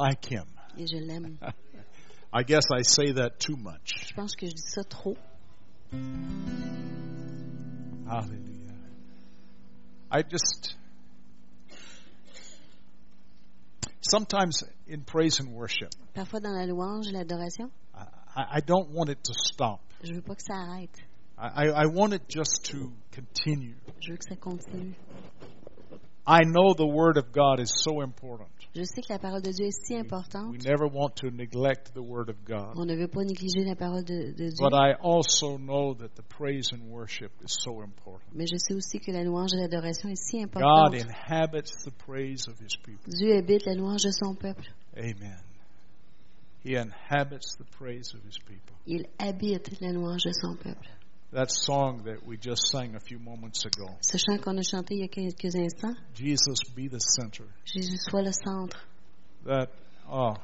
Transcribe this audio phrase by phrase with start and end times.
[0.00, 0.44] like him.
[0.78, 1.38] et je l'aime.
[2.32, 4.06] I guess I say that too much.
[4.06, 5.16] Je pense que je dis ça trop.
[8.08, 8.74] Hallelujah.
[10.10, 10.76] I just.
[14.02, 19.22] Sometimes in praise and worship, Parfois dans la louange l'adoration, I, I don't want it
[19.24, 19.80] to stop.
[20.02, 20.96] je veux pas que ça arrête.
[21.38, 23.76] I, I I want it just to continue.
[24.00, 24.94] Je veux que ça continue.
[26.26, 28.50] I know the Word of God is so important.
[28.72, 30.52] Je sais que la parole de Dieu est si importante.
[30.52, 32.76] We never want to neglect the Word of God.
[32.76, 34.60] On ne veut pas négliger la parole de, de Dieu.
[34.60, 38.30] But I also know that the praise and worship is so important.
[38.32, 40.94] Mais je sais aussi que la louange et l'adoration est si God importante.
[40.94, 43.12] inhabits the praise of His people.
[43.12, 44.68] Dieu habite la louange de son peuple.
[44.96, 45.40] Amen.
[46.62, 48.76] He inhabits the praise of His people.
[48.86, 50.86] Il habite la louange de son peuple.
[51.32, 54.94] That song that we just sang a few moments ago, Ce chant qu'on a chanté
[54.94, 57.44] il y a quelques instants, Jesus be the center.
[57.64, 58.76] Jésus soit le centre.
[59.46, 59.68] That,
[60.10, 60.34] oh,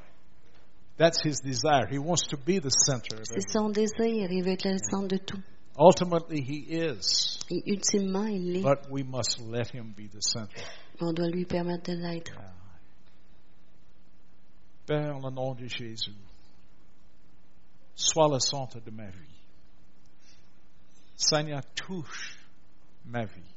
[0.96, 1.88] that's His desire.
[1.90, 3.18] He wants to be the center.
[3.24, 4.30] C'est son désir.
[4.30, 5.42] Il veut être le centre de tout.
[5.76, 7.40] Ultimately, He is.
[7.51, 8.62] Et ultimement, il l'est.
[8.62, 10.62] But we must let Him be the center.
[11.01, 12.32] On doit lui permettre de l'être.
[14.87, 16.14] Père, le nom de Jésus,
[17.96, 19.35] sois le centre de ma vie.
[21.16, 22.38] Seigneur, touche
[23.06, 23.54] ma vie.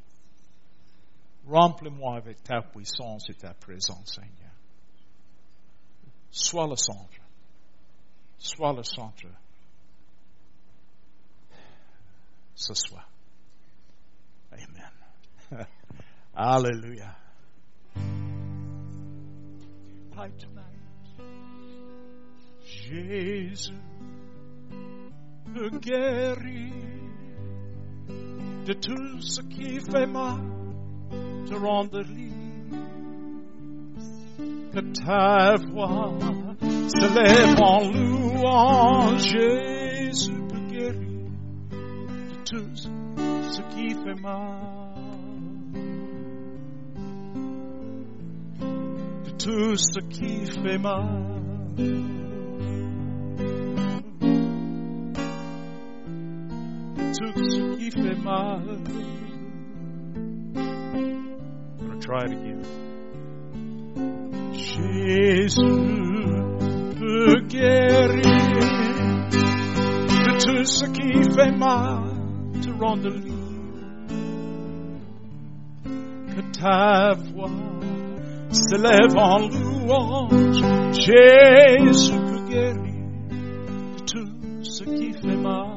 [1.45, 4.53] Remplis-moi avec ta puissance et ta présence, Seigneur.
[6.31, 7.21] Sois le centre.
[8.37, 9.27] Sois le centre.
[12.55, 13.09] Ce soir.
[14.51, 14.91] Amen.
[20.37, 20.79] Tonight?
[22.63, 23.73] Jésus
[25.47, 26.98] me guérit
[28.69, 30.37] de tout ce qui fait mal,
[31.47, 32.35] te rendre libre.
[34.71, 36.13] Que ta voix
[36.61, 41.31] se lève en louange, Jésus me guérit
[42.29, 44.93] de tout ce qui fait mal.
[49.25, 51.39] De tout ce qui fait mal.
[57.19, 58.61] tout ce mal.
[60.55, 62.61] I'm gonna try it again.
[66.99, 68.21] Peut guérir
[70.25, 70.39] de
[70.85, 72.03] qui fait mal,
[72.61, 73.35] te rendre libre.
[76.27, 77.49] Que ta voix
[78.51, 80.61] se lève en louange.
[80.93, 82.93] Jésus peut guérir
[83.95, 85.68] de tout ce qui fait mal.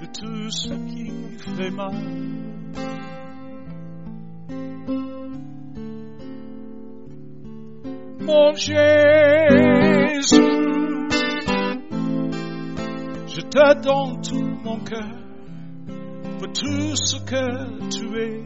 [0.00, 1.94] De tout ce qui fait mal.
[8.20, 8.76] Mon Jésus,
[13.26, 15.16] je te donne tout mon cœur
[16.38, 18.44] pour tout ce que tu es.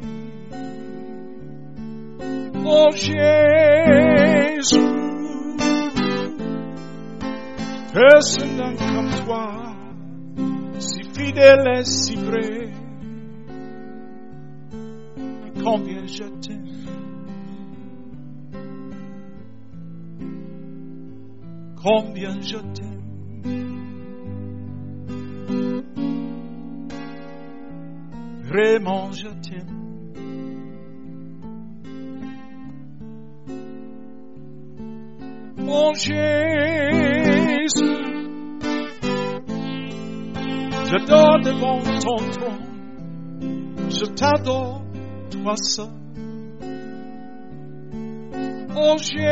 [2.55, 4.96] Mon Jésus,
[7.97, 9.75] personne n'a comme toi,
[10.79, 12.71] si fidèle et si vrai.
[15.65, 16.67] Combien je t'aime.
[21.83, 23.03] Combien je t'aime.
[28.45, 29.77] Vraiment je t'aime.
[35.57, 35.95] Mon
[37.67, 37.97] Jésus,
[40.85, 44.83] je dors devant ton trône, je t'adore,
[45.31, 45.89] toi seul.
[48.73, 49.25] Mon Jésus,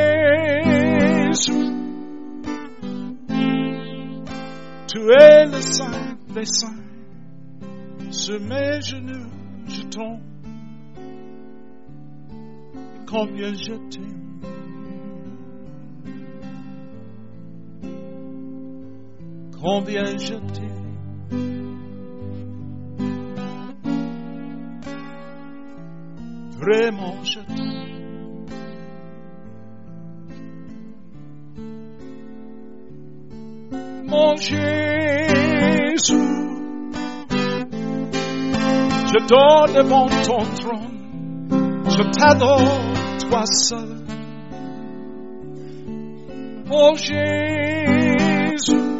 [4.88, 6.82] tu es le saint des saints,
[8.10, 9.30] sur mes genoux
[9.68, 10.20] je tombe,
[13.06, 14.23] combien je t'aime.
[19.64, 20.98] Combien je t'aime.
[26.58, 27.94] Vraiment je t'aime.
[34.06, 34.60] Mon Jésus,
[39.12, 42.82] je dors devant ton trône, je t'adore,
[43.28, 44.04] toi seul.
[46.66, 48.93] Mon Jésus,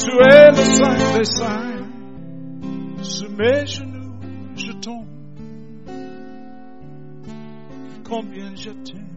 [0.00, 1.84] Tu es le saint des saints.
[3.02, 4.14] Sur mes genoux,
[4.56, 5.06] je tombe.
[8.08, 9.10] Combien je t'aime.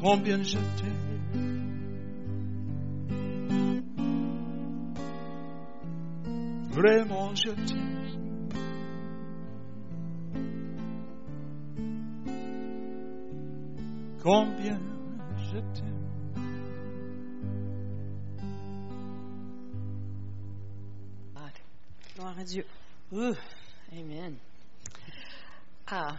[0.00, 1.14] Combien je t'aime.
[6.70, 7.94] Vraiment, je t'aime.
[14.22, 14.93] Combien
[15.54, 16.00] je t'aime.
[22.16, 22.64] Gloire à Dieu.
[23.12, 23.34] Ooh,
[23.92, 24.36] amen.
[25.88, 26.16] Ah,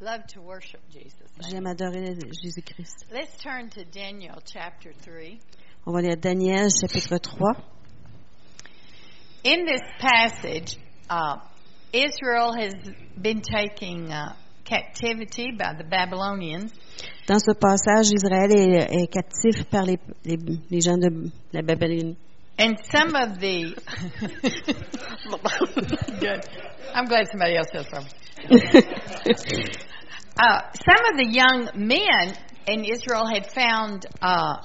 [0.00, 1.28] love to worship Jesus.
[1.50, 3.06] J'aime adorer Jésus-Christ.
[3.10, 5.38] Let's turn to Daniel chapter 3.
[5.86, 7.54] On va aller à Daniel chapitre 3.
[9.44, 11.38] In this passage, uh,
[11.94, 12.74] Israel has
[13.16, 14.34] been taking uh,
[14.66, 16.72] captivity by the Babylonians,
[17.26, 20.36] Dans ce passage, Israël est, est captif par les, les,
[20.70, 22.16] les gens de la Babylone.
[22.58, 23.74] and some of the.
[26.20, 26.44] Good.
[26.94, 28.12] I'm glad somebody else does something.
[30.38, 32.34] Uh, some of the young men
[32.68, 34.56] in Israel had found uh,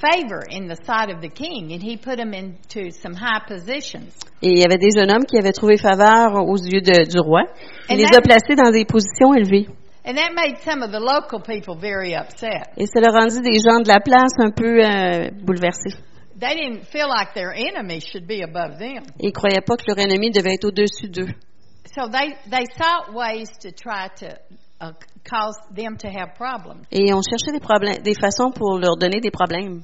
[0.00, 4.08] favor in the sight of the king, and he put them into some high positions.
[4.42, 7.18] Et il y avait des jeunes hommes qui avaient trouvé faveur aux yeux de- du
[7.20, 7.42] roi.
[7.88, 9.68] Il And les that- a placés dans des positions élevées.
[10.06, 12.62] And that made some of the local people very upset.
[12.78, 15.92] Et ça leur rendit des gens de la place un peu euh, bouleversés.
[16.40, 19.04] They didn't feel like their enemy should be above them.
[19.20, 21.28] Et ils ne croyaient pas que leur ennemi devait être au-dessus d'eux.
[21.94, 24.36] So they, they sought ways to try to
[25.24, 26.86] cause them to have problems.
[26.90, 29.82] Et on cherchait des problèmes, des façons pour leur donner des problèmes.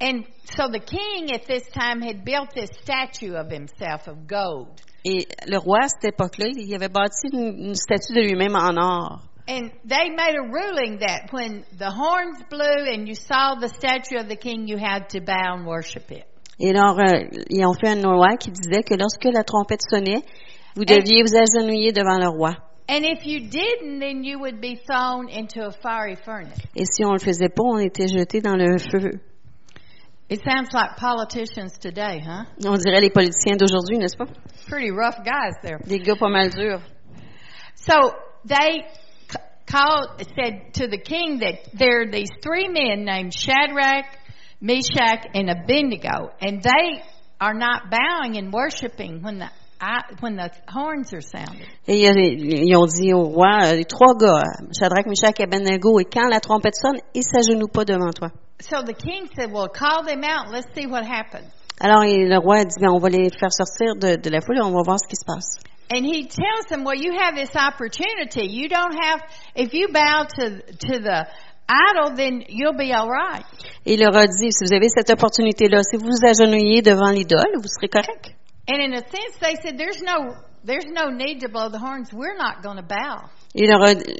[0.00, 0.24] And
[0.56, 4.80] so the king at this time had built this statue of himself of gold.
[5.04, 8.76] Et le roi, à cette époque-là, il avait bâti une, une statue de lui-même en
[8.76, 9.20] or.
[9.48, 14.16] And they made a ruling that when the horns blew and you saw the statue
[14.16, 16.24] of the king, you had to bow and worship it.
[16.60, 20.22] Et alors, euh, ils ont fait un loi qui disait que lorsque la trompette sonnait,
[20.76, 22.54] vous deviez vous agenouiller devant le roi.
[22.88, 26.58] And if you didn't, then you would be thrown into a fiery furnace.
[26.74, 29.20] Et si on le faisait pas, on était jeté dans le feu.
[30.28, 32.44] It sounds like politicians today, huh?
[32.64, 34.26] On dirait les politiciens d'aujourd'hui, n'est-ce pas?
[34.66, 35.78] Pretty rough guys there.
[35.86, 36.80] Des gars pas mal durs.
[37.74, 38.12] So
[38.44, 38.84] they
[39.66, 44.06] called, said to the king that there are these three men named Shadrach,
[44.60, 47.02] Meshach, and Abednego, and they
[47.40, 49.50] are not bowing and worshiping when the
[49.82, 51.66] I- when the horns are sounded.
[51.88, 54.44] Et ils, ont dit au roi, euh, les trois gars,
[54.78, 58.28] Shadrach, Meshach et Abednego, et quand la trompette sonne, ils s'agenouillent pas devant toi.
[58.60, 60.52] So the king said, "Well, call them out.
[60.52, 61.50] Let's see what happens."
[61.80, 64.58] Alors le roi a dit, ben, on va les faire sortir de, de la foule
[64.58, 65.58] et on va voir ce qui se passe.
[65.90, 68.46] And he tells them, "Well, you have this opportunity.
[68.46, 69.20] You don't have.
[69.56, 71.26] If you bow to to the
[71.68, 73.44] idol, then you'll be all right."
[73.84, 77.10] Et il leur a dit, si vous avez cette opportunité-là, si vous vous agenouillez devant
[77.10, 78.30] l'idole, vous serez correct.
[78.68, 82.12] And in a sense, they said, "There's no." There's no need to blow the horns.
[82.12, 83.28] We're not going to bow.
[83.52, 83.66] Et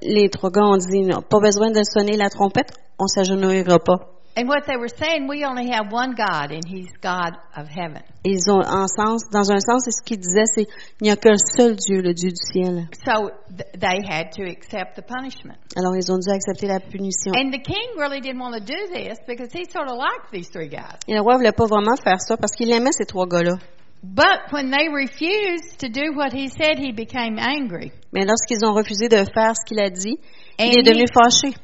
[0.03, 4.01] les trois gars ont dit, non, pas besoin de sonner la trompette, on s'agenouillera pas.
[4.35, 8.03] And what they were saying, we only have one God, and He's God of heaven.
[8.25, 10.67] Et ils ont, en sens, dans un sens, ce qu'ils disaient, c'est,
[11.01, 12.89] il n'y a qu'un seul Dieu, le Dieu du ciel.
[13.07, 15.59] So th- they had to accept the punishment.
[15.77, 17.33] Alors ils ont dû accepter la punition.
[17.37, 20.49] And the king really didn't want to do this because he sort of liked these
[20.51, 20.99] three guys.
[21.07, 23.59] Et le roi voulait pas vraiment faire ça parce qu'il aimait ces trois gars-là.
[24.03, 27.93] But when they refused to do what he said, he became angry.
[28.13, 30.19] Mais lorsqu'ils ont refusé de faire ce qu'il a dit,
[30.59, 31.55] il And est devenu fâché.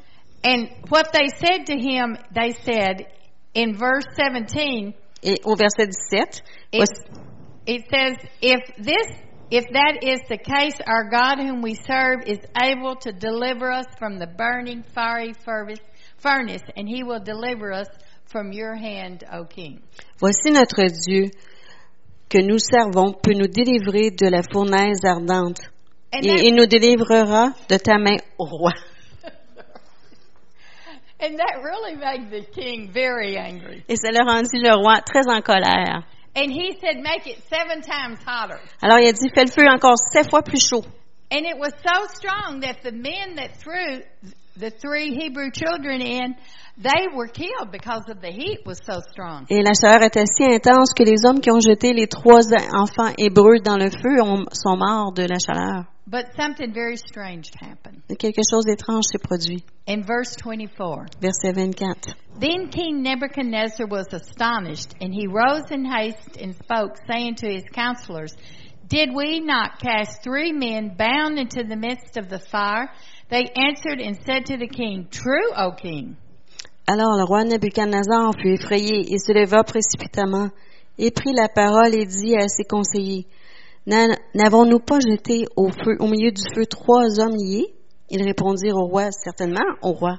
[0.43, 3.07] And what they said to him, they said
[3.53, 6.41] in verse 17, Et au verset 17,
[6.71, 6.89] it,
[7.65, 9.05] it says, if this,
[9.51, 13.85] if that is the case, our God whom we serve is able to deliver us
[13.97, 15.79] from the burning fiery furnace,
[16.19, 17.87] furnace and he will deliver us
[18.27, 19.81] from your hand, O king.
[20.19, 21.31] voici notre Dieu
[22.29, 25.61] que nous servons peut nous délivrer de la fournaise ardente.
[26.13, 28.73] And, Et that, il nous délivrera de ta main, ô roi.
[31.19, 33.83] and that really made the king very angry.
[33.87, 36.03] Et ça le rendit le roi très en colère.
[36.35, 38.59] And he said, make it seven times hotter.
[38.81, 40.85] Alors il a dit, fais le feu encore sept fois plus chaud.
[41.31, 44.01] And it was so strong that the men that threw
[44.59, 46.35] the three Hebrew children in,
[46.77, 49.45] they were killed because of the heat was so strong.
[49.49, 52.41] Et la chaleur était si intense que les hommes qui ont jeté les trois
[52.73, 55.85] enfants hébreux dans le feu ont- sont morts de la chaleur.
[56.07, 58.01] But something very strange happened.
[58.17, 59.63] Quelque chose d'étrange s'est produit.
[59.87, 62.15] In verse 24, Verset 24.
[62.39, 67.63] then King Nebuchadnezzar was astonished, and he rose in haste and spoke, saying to his
[67.73, 68.33] counselors,
[68.87, 72.89] Did we not cast three men bound into the midst of the fire?
[73.29, 76.15] They answered and said to the king, True, O king.
[76.87, 80.49] Alors le roi Nebuchadnezzar fut effrayé et se leva précipitamment
[80.97, 83.27] et prit la parole et dit à ses conseillers,
[83.85, 87.67] N'a- N'avons-nous pas jeté au feu, au milieu du feu trois hommes liés?
[88.09, 90.17] Ils répondirent au roi, certainement au roi.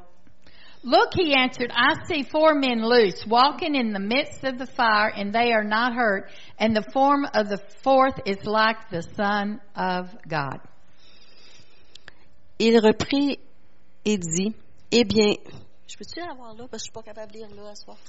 [0.82, 5.12] Look, he answered, I see four men loose, walking in the midst of the fire,
[5.14, 9.60] and they are not hurt, and the form of the fourth is like the Son
[9.76, 10.60] of God.
[12.62, 13.38] Il reprit
[14.04, 14.54] et dit,
[14.92, 15.32] Eh bien,
[15.88, 17.96] je peux-tu l'avoir là parce que je suis pas capable de lire là à soir?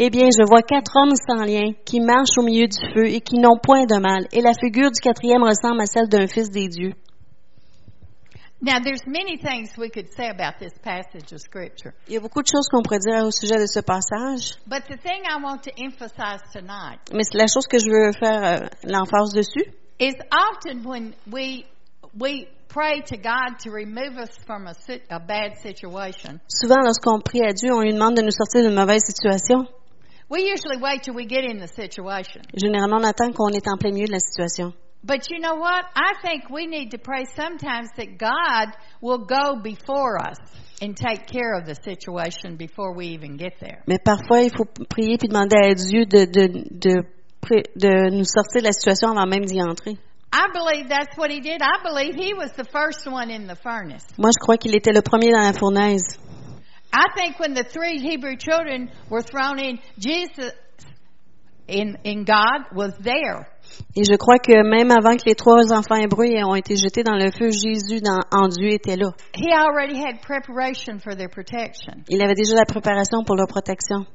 [0.00, 3.20] Eh bien, je vois quatre hommes sans lien qui marchent au milieu du feu et
[3.20, 6.50] qui n'ont point de mal, et la figure du quatrième ressemble à celle d'un fils
[6.50, 6.92] des dieux.
[8.62, 12.20] Now, there's many things we could say about this passage of Scripture, Il y a
[12.20, 15.42] beaucoup de choses qu'on pourrait dire au sujet de ce passage, but the thing I
[15.42, 19.64] want to emphasize tonight mais c'est la chose que je veux faire euh, l'emphase dessus.
[19.98, 21.64] is often when we
[22.16, 27.20] we pray to God to remove us from a, sit- a bad situation, Souvent, lorsqu'on
[27.20, 29.66] prie à Dieu, on lui demande de nous sortir d'une mauvaise situation.
[30.30, 32.42] we usually wait till we get in the situation.
[32.54, 34.74] Généralement, on attend qu'on est en plein milieu de la situation.
[35.02, 35.84] But you know what?
[35.94, 40.36] I think we need to pray sometimes that God will go before us
[40.82, 43.82] and take care of the situation before we even get there.
[43.86, 47.04] Mais parfois, il faut prier puis demander à Dieu de, de, de,
[47.76, 49.96] de nous sortir de la situation avant même d'y entrer.
[50.32, 51.62] I believe that's what he did.
[51.62, 54.04] I believe he was the first one in the furnace.
[54.18, 56.18] Moi, je crois qu'il était le premier dans la fournaise.
[56.92, 60.52] I think when the three Hebrew children were thrown in, Jesus
[61.66, 63.46] in, in God was there.
[63.94, 67.16] Et je crois que même avant que les trois enfants hébreux ont été jetés dans
[67.16, 69.10] le feu, Jésus dans- en Dieu était là.
[69.34, 72.04] He already had preparation for their protection.
[72.08, 74.06] Il avait déjà la préparation pour leur protection.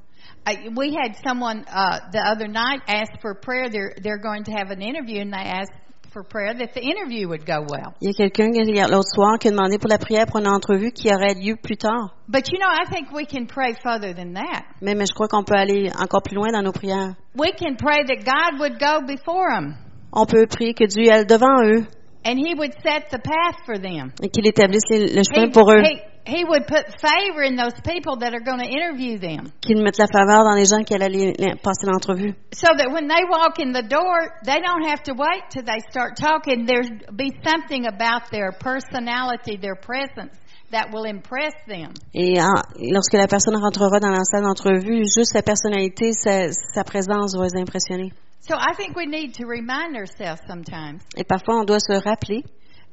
[0.46, 3.70] I, we had someone uh, the other night ask for prayer.
[3.70, 5.72] They're they're going to have an interview, and they asked
[6.14, 7.94] for prayer that the interview would go well.
[8.00, 8.52] Il y a quelqu'un
[8.88, 11.78] l'autre soir qui a demandé pour la prière pour une entrevue qui aurait lieu plus
[11.78, 12.14] tard.
[12.28, 14.64] But you know, I think we can pray further than that.
[14.82, 17.16] Mais, mais je crois qu'on peut aller encore plus loin dans nos prières.
[17.36, 19.76] We can pray that God would go before them
[20.12, 21.86] On peut prier que Dieu aille devant eux
[22.26, 24.12] and He would set the path for them.
[24.22, 27.74] et qu'il établisse le He, chemin pour eux, he, he would put favor in those
[27.84, 29.52] people that are going to interview them.
[29.62, 32.34] qu'il mette la faveur dans les gens qui allaient passer l'entrevue.
[32.54, 35.80] So that when they walk in the door, they don't have to wait till they
[35.90, 36.66] start talking.
[36.66, 40.32] There'll be something about their personality, their presence
[40.72, 41.94] that will impress them.
[42.14, 46.52] Et en- et lorsque la personne rentrera dans la salle d'entrevue, juste sa personnalité, sa,
[46.52, 48.12] sa présence va les impressionner.
[48.48, 52.44] So I think we need to remind ourselves sometimes Et parfois, on doit se rappeler,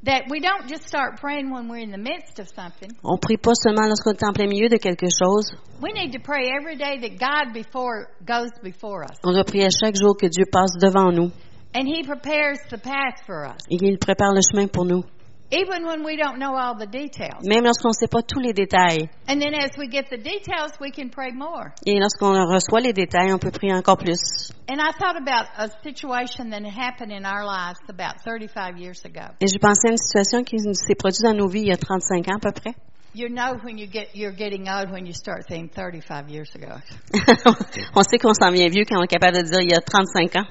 [0.04, 2.90] that we don't just start praying when we're in the midst of something.
[3.04, 6.20] on prie pas seulement lorsqu'on est en plein milieu de quelque chose, We need to
[6.20, 9.16] pray every day that God before goes before us.
[9.24, 11.30] on doit prier à chaque jour que Dieu passe devant nous
[11.74, 13.60] And He prepares the path for us.
[13.70, 15.04] et qu'il prépare le chemin pour nous.
[15.52, 17.42] Even when we don't know all the details.
[17.42, 19.08] Même lorsqu'on ne sait pas tous les détails.
[19.26, 21.72] And then as we get the details, we can pray more.
[21.84, 24.52] Et lorsqu'on reçoit les détails, on peut prier encore plus.
[24.68, 29.26] And I thought about a situation that happened in our lives about 35 years ago.
[29.40, 31.76] Et j'ai pensé à une situation qui s'est produite dans nos vies il y a
[31.76, 32.74] 35 ans à peu près.
[33.12, 36.76] You know when you get you're getting old when you start saying 35 years ago.
[37.96, 39.80] on sait qu'on s'en vient vieux quand on est capable de dire il y a
[39.80, 40.46] 35 ans.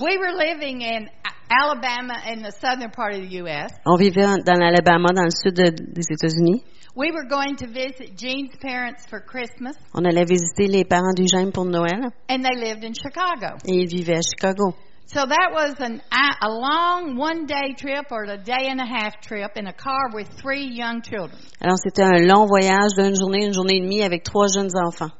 [0.00, 1.08] We were living in
[1.50, 3.70] Alabama in the southern part of the U.S.
[3.86, 6.62] On vivait en- dans l'Alabama, dans le sud de- des États-Unis.
[6.94, 11.50] We were going to visit Jean's parents for Christmas, On allait visiter les parents d'Eugène
[11.52, 13.56] pour Noël and they lived in Chicago.
[13.66, 14.74] et ils vivaient à Chicago.
[15.06, 19.20] So that was an, a long one day trip or a day and a half
[19.20, 21.38] trip in a car with three young children.
[21.60, 25.10] Alors c'était un long voyage d'une journée, une journée et demie avec trois jeunes enfants.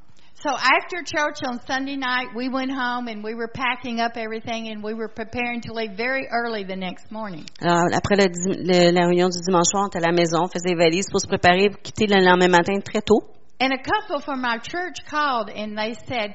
[0.42, 4.68] So after church on Sunday night, we went home and we were packing up everything
[4.70, 7.46] and we were preparing to leave very early the next morning.
[7.60, 10.38] Alors après le dim- le- la réunion du dimanche soir, on était à la maison,
[10.42, 13.22] on faisait les valises pour se préparer pour quitter le lendemain matin très tôt.
[13.60, 16.34] And a couple from our church called and they said,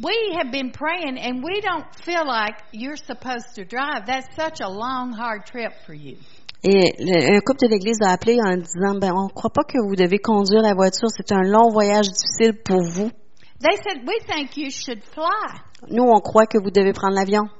[0.00, 4.06] we have been praying and we don't feel like you're supposed to drive.
[4.06, 6.16] That's such a long, hard trip for you.
[6.62, 9.78] Et le- un couple de l'église a appelé en disant, ben on croit pas que
[9.88, 13.10] vous devez conduire la voiture, c'est un long voyage difficile pour vous.
[13.60, 15.60] They said, we think you should fly.
[15.88, 17.50] Nous, on croit que vous devez prendre l'avion.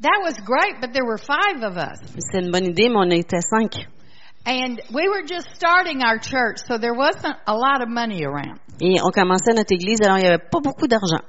[0.00, 1.98] That was great, but there were five of us.
[2.18, 3.86] C'est une bonne idée, mais on était cinq.
[4.46, 8.60] And we were just starting our church, so there wasn't a lot of money around.
[8.80, 11.24] Et on commençait notre église, alors il n'y avait pas beaucoup d'argent.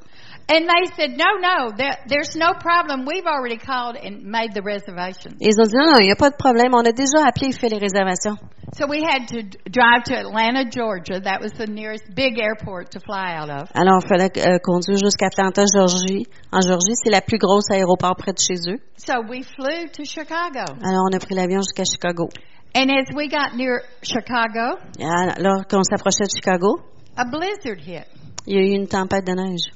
[0.50, 3.06] And they said, no, no, there, there's no problem.
[3.06, 5.38] We've already called and made the reservation.
[5.39, 6.74] Et ils ont dit, non, non, il n'y a pas de problème.
[6.74, 8.36] On a déjà appelé et fait les réservations.
[8.74, 11.20] So we had to drive to Atlanta, Georgia.
[11.20, 13.70] That was the nearest big airport to fly out of.
[13.75, 16.25] Alors, il fallait euh, conduire jusqu'à Atlanta, Georgie.
[16.51, 18.79] En Georgie, c'est la plus grosse aéroport près de chez eux.
[18.98, 20.65] So we flew to Chicago.
[20.82, 22.29] Alors, on a pris l'avion jusqu'à Chicago.
[22.75, 26.79] And as we got near Chicago, alors qu'on s'approchait de Chicago,
[27.18, 28.06] a blizzard hit.
[28.46, 29.72] il y a eu une tempête de neige.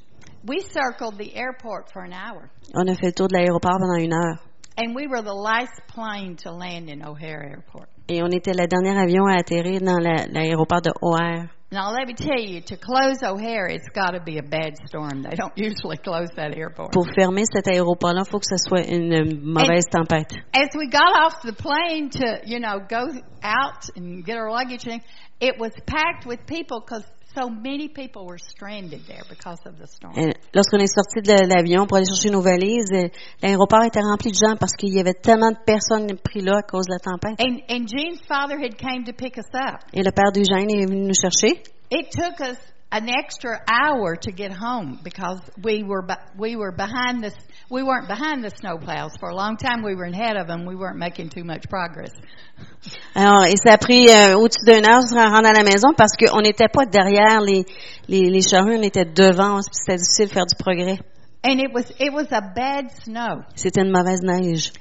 [0.46, 2.50] We circled the airport for an hour.
[2.74, 4.38] On a fait le tour de l'aéroport pendant une heure.
[4.76, 7.86] And we were the last plane to land in O'Hare Airport.
[8.08, 11.48] Et on était le dernier avion à atterrir dans la- l'aéroport de O'Hare.
[11.72, 15.22] Now let me tell you, to close O'Hare, it's got to be a bad storm.
[15.22, 16.92] They don't usually close that airport.
[16.92, 20.30] Pour fermer cet aéroport-là, il faut que ce soit une mauvaise tempête.
[20.52, 23.06] As we got off the plane to, you know, go
[23.42, 25.00] out and get our luggage, and
[25.40, 29.86] it was packed with people because so many people were stranded there because of the
[29.86, 30.14] storm.
[30.54, 33.08] Lorsqu'on est sorti de l'avion pour aller chercher nos valises, euh,
[33.42, 36.62] l'aéroport était rempli de gens parce qu'il y avait tellement de personnes pris là à
[36.62, 37.40] cause de la tempête.
[37.40, 39.80] And, and Jean's father had came to pick us up.
[39.92, 41.62] Et le père d'Eugène est venu nous chercher.
[41.90, 42.58] It took us
[42.94, 46.06] an extra hour to get home because we were
[46.38, 47.32] we were behind the
[47.68, 49.82] we weren't behind the snowplows for a long time.
[49.82, 50.64] We were ahead of them.
[50.64, 52.12] We weren't making too much progress.
[53.16, 56.40] Alors, et ça a pris euh, au-dessus d'une heure rendre à la maison parce qu'on
[56.40, 57.64] n'était pas derrière les,
[58.06, 59.60] les, les charrues, on était devant.
[59.62, 61.00] C'était difficile de faire du progrès.
[61.42, 63.42] And it was it was a bad snow.
[63.56, 64.72] C'était une mauvaise neige.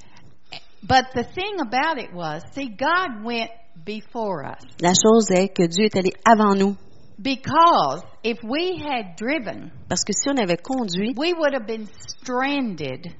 [0.83, 3.49] But the thing about it was, see, God went
[3.85, 6.75] before us La chose est que Dieu est allé avant nous.
[7.21, 11.87] Because if we had driven, Parce que si on avait conduit, we would have been
[12.07, 13.15] stranded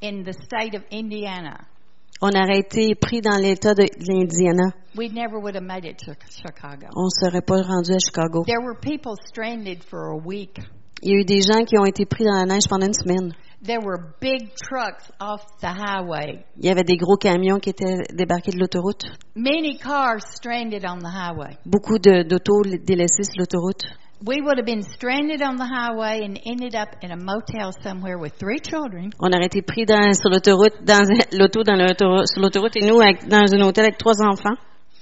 [0.00, 1.66] in the state of Indiana.
[2.22, 4.72] on aurait été pris dans l'État de l'Indiana.
[4.96, 6.86] We never would have made it to Chicago.
[6.96, 8.44] On ne serait pas rendu à Chicago.
[8.46, 10.58] There were people stranded for a week.
[11.02, 12.94] Il y a eu des gens qui ont été pris dans la neige pendant une
[12.94, 13.34] semaine.
[13.64, 16.44] There were big trucks off the highway.
[16.58, 19.04] Il y avait des gros camions qui étaient débarqués de l'autoroute.
[19.34, 21.56] Many cars stranded on the highway.
[21.64, 23.82] Beaucoup de- d'autos délaissés sur l'autoroute.
[24.26, 28.18] We would have been stranded on the highway and ended up in a motel somewhere
[28.18, 29.10] with three children.
[29.20, 33.00] On aurait été pris dans, sur l'autoroute, dans l'auto dans l'autoroute, sur l'autoroute et nous
[33.00, 34.56] avec- dans un hôtel avec trois enfants.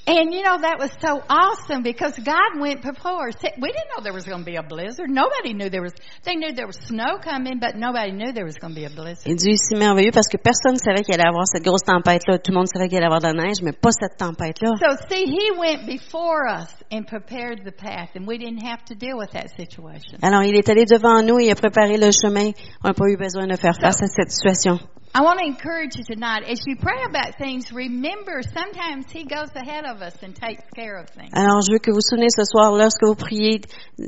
[0.06, 3.36] And you know, that was so awesome because God went before us.
[3.40, 5.08] We didn't know there was going to be a blizzard.
[5.08, 5.92] Nobody knew there was,
[6.24, 8.90] they knew there was snow coming, but nobody knew there was going to be a
[8.90, 9.24] blizzard.
[9.26, 11.84] Et Dieu est si merveilleux parce que personne ne savait qu'il allait avoir cette grosse
[11.84, 12.38] tempête-là.
[12.38, 14.72] Tout le monde savait qu'il allait avoir de la neige, mais pas cette tempête-là.
[14.76, 18.94] So see, He went before us and prepared the path and we didn't have to
[18.94, 20.18] deal with that situation.
[20.22, 22.52] Alors, il est allé devant nous et a préparé le chemin.
[22.82, 24.78] On n'a pas eu besoin de faire face à cette situation.
[25.16, 29.48] I want to encourage you tonight, as you pray about things, remember sometimes He goes
[29.54, 31.30] ahead of us and takes care of things.
[31.32, 33.60] Alors, je veux que vous vous souvenez ce soir, lorsque vous priez,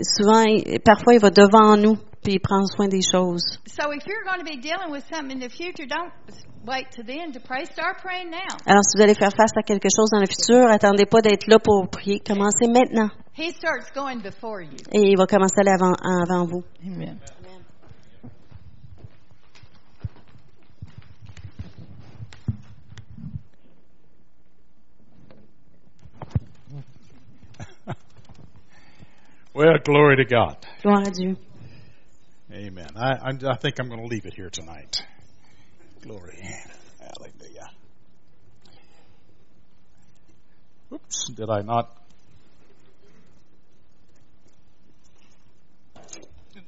[0.02, 0.44] souvent,
[0.84, 3.60] parfois, il va devant nous, puis il prend soin des choses.
[3.68, 6.10] So if you're going to be dealing with something in the future, don't
[6.66, 7.64] wait to then to pray.
[7.64, 8.56] Start praying now.
[8.66, 11.46] Alors, si vous allez faire face à quelque chose dans le futur, attendez pas d'être
[11.46, 12.20] là pour prier.
[12.20, 13.10] Commencez maintenant.
[13.34, 14.76] He starts going before you.
[14.92, 16.64] Et il va commencer à aller avant, avant vous.
[16.84, 17.18] Amen.
[29.54, 30.58] Well, glory to God.
[30.82, 31.34] Gloire à Dieu.
[32.52, 32.88] Amen.
[32.94, 35.02] I, I, I think I'm going to leave it here tonight.
[36.06, 36.38] Glory.
[37.00, 37.68] Hallelujah.
[40.92, 41.90] Oops, did I not?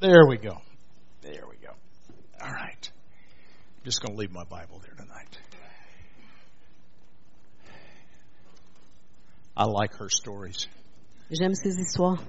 [0.01, 0.59] There we go.
[1.23, 1.73] There we go.
[2.43, 2.91] All right.
[3.79, 5.39] I'm just going to leave my Bible there tonight.
[9.57, 10.67] I like her stories
[11.31, 12.21] J'aime ces histoires.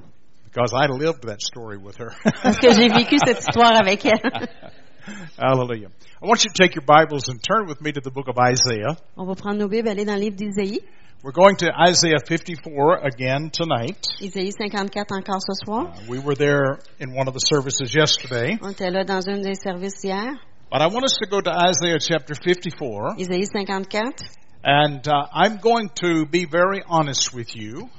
[0.45, 2.11] because I lived that story with her.
[2.43, 4.19] Parce que j'ai vécu cette histoire avec elle.
[5.37, 5.87] Hallelujah.
[6.21, 8.37] I want you to take your Bibles and turn with me to the book of
[8.37, 8.97] Isaiah.
[9.17, 10.79] On va prendre nos Bibles, aller dans le livre d'Isaïe.
[11.23, 14.05] We're going to Isaiah 54 again tonight.
[14.21, 15.93] Isaïe 54 encore ce soir.
[15.93, 19.41] Uh, we were there in one of the services yesterday, On était là dans un
[19.41, 20.31] des services hier.
[20.71, 24.13] but I want us to go to Isaiah chapter 54, Isaïe 54.
[24.63, 27.89] and uh, I'm going to be very honest with you.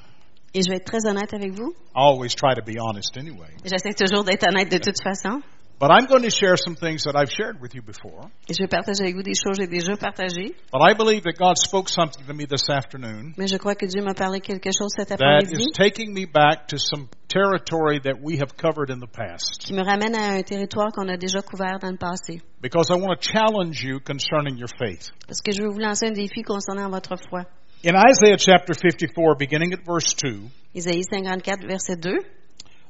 [0.55, 1.75] Et je vais être très honnête avec vous.
[1.95, 3.49] I always try to be honest anyway.
[3.65, 5.43] J'essaie toujours d'être honnête de toute façon.
[5.81, 8.29] But I'm going to share some things that I've shared with you before.
[8.47, 10.55] Et je vais partager avec vous des choses que j'ai déjà partagées.
[10.71, 13.87] But I believe that God spoke something to me this afternoon Mais je crois que
[13.87, 18.21] Dieu m'a parlé quelque chose cet après-midi is taking me back to some territory that
[18.21, 19.65] we have covered in the past.
[19.65, 22.43] qui me ramène à un territoire qu'on a déjà couvert dans le passé.
[22.61, 25.11] Because I want to challenge you concerning your faith.
[25.27, 27.47] Parce que je veux vous lancer un défi concernant votre foi.
[27.83, 30.43] In Isaiah chapter 54, beginning at verse 2,
[30.75, 32.19] Isaïe 54, verset 2.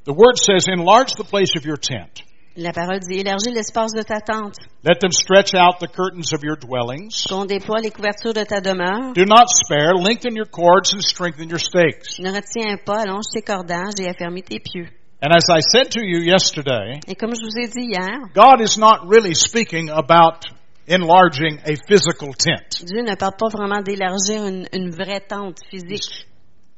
[0.03, 2.23] the word says, Enlarge the place of your tent,
[2.57, 6.43] La parole dit, élargis l'espace de ta tente, Let them stretch out the curtains of
[6.43, 7.25] your dwellings.
[7.29, 9.13] qu'on déploie les couvertures de ta demeure.
[9.13, 9.93] Do not spare.
[9.95, 12.19] Lengthen your cords and strengthen your stakes.
[12.19, 14.89] Ne retiens pas, allonge tes cordages et affermis tes pieux.
[15.23, 18.59] And as I said to you yesterday, Et comme je vous ai dit hier, God
[18.59, 20.43] is not really speaking about
[20.87, 22.83] enlarging a physical tent.
[22.85, 26.25] Dieu ne parle pas vraiment d'élargir une, une vraie tente physique.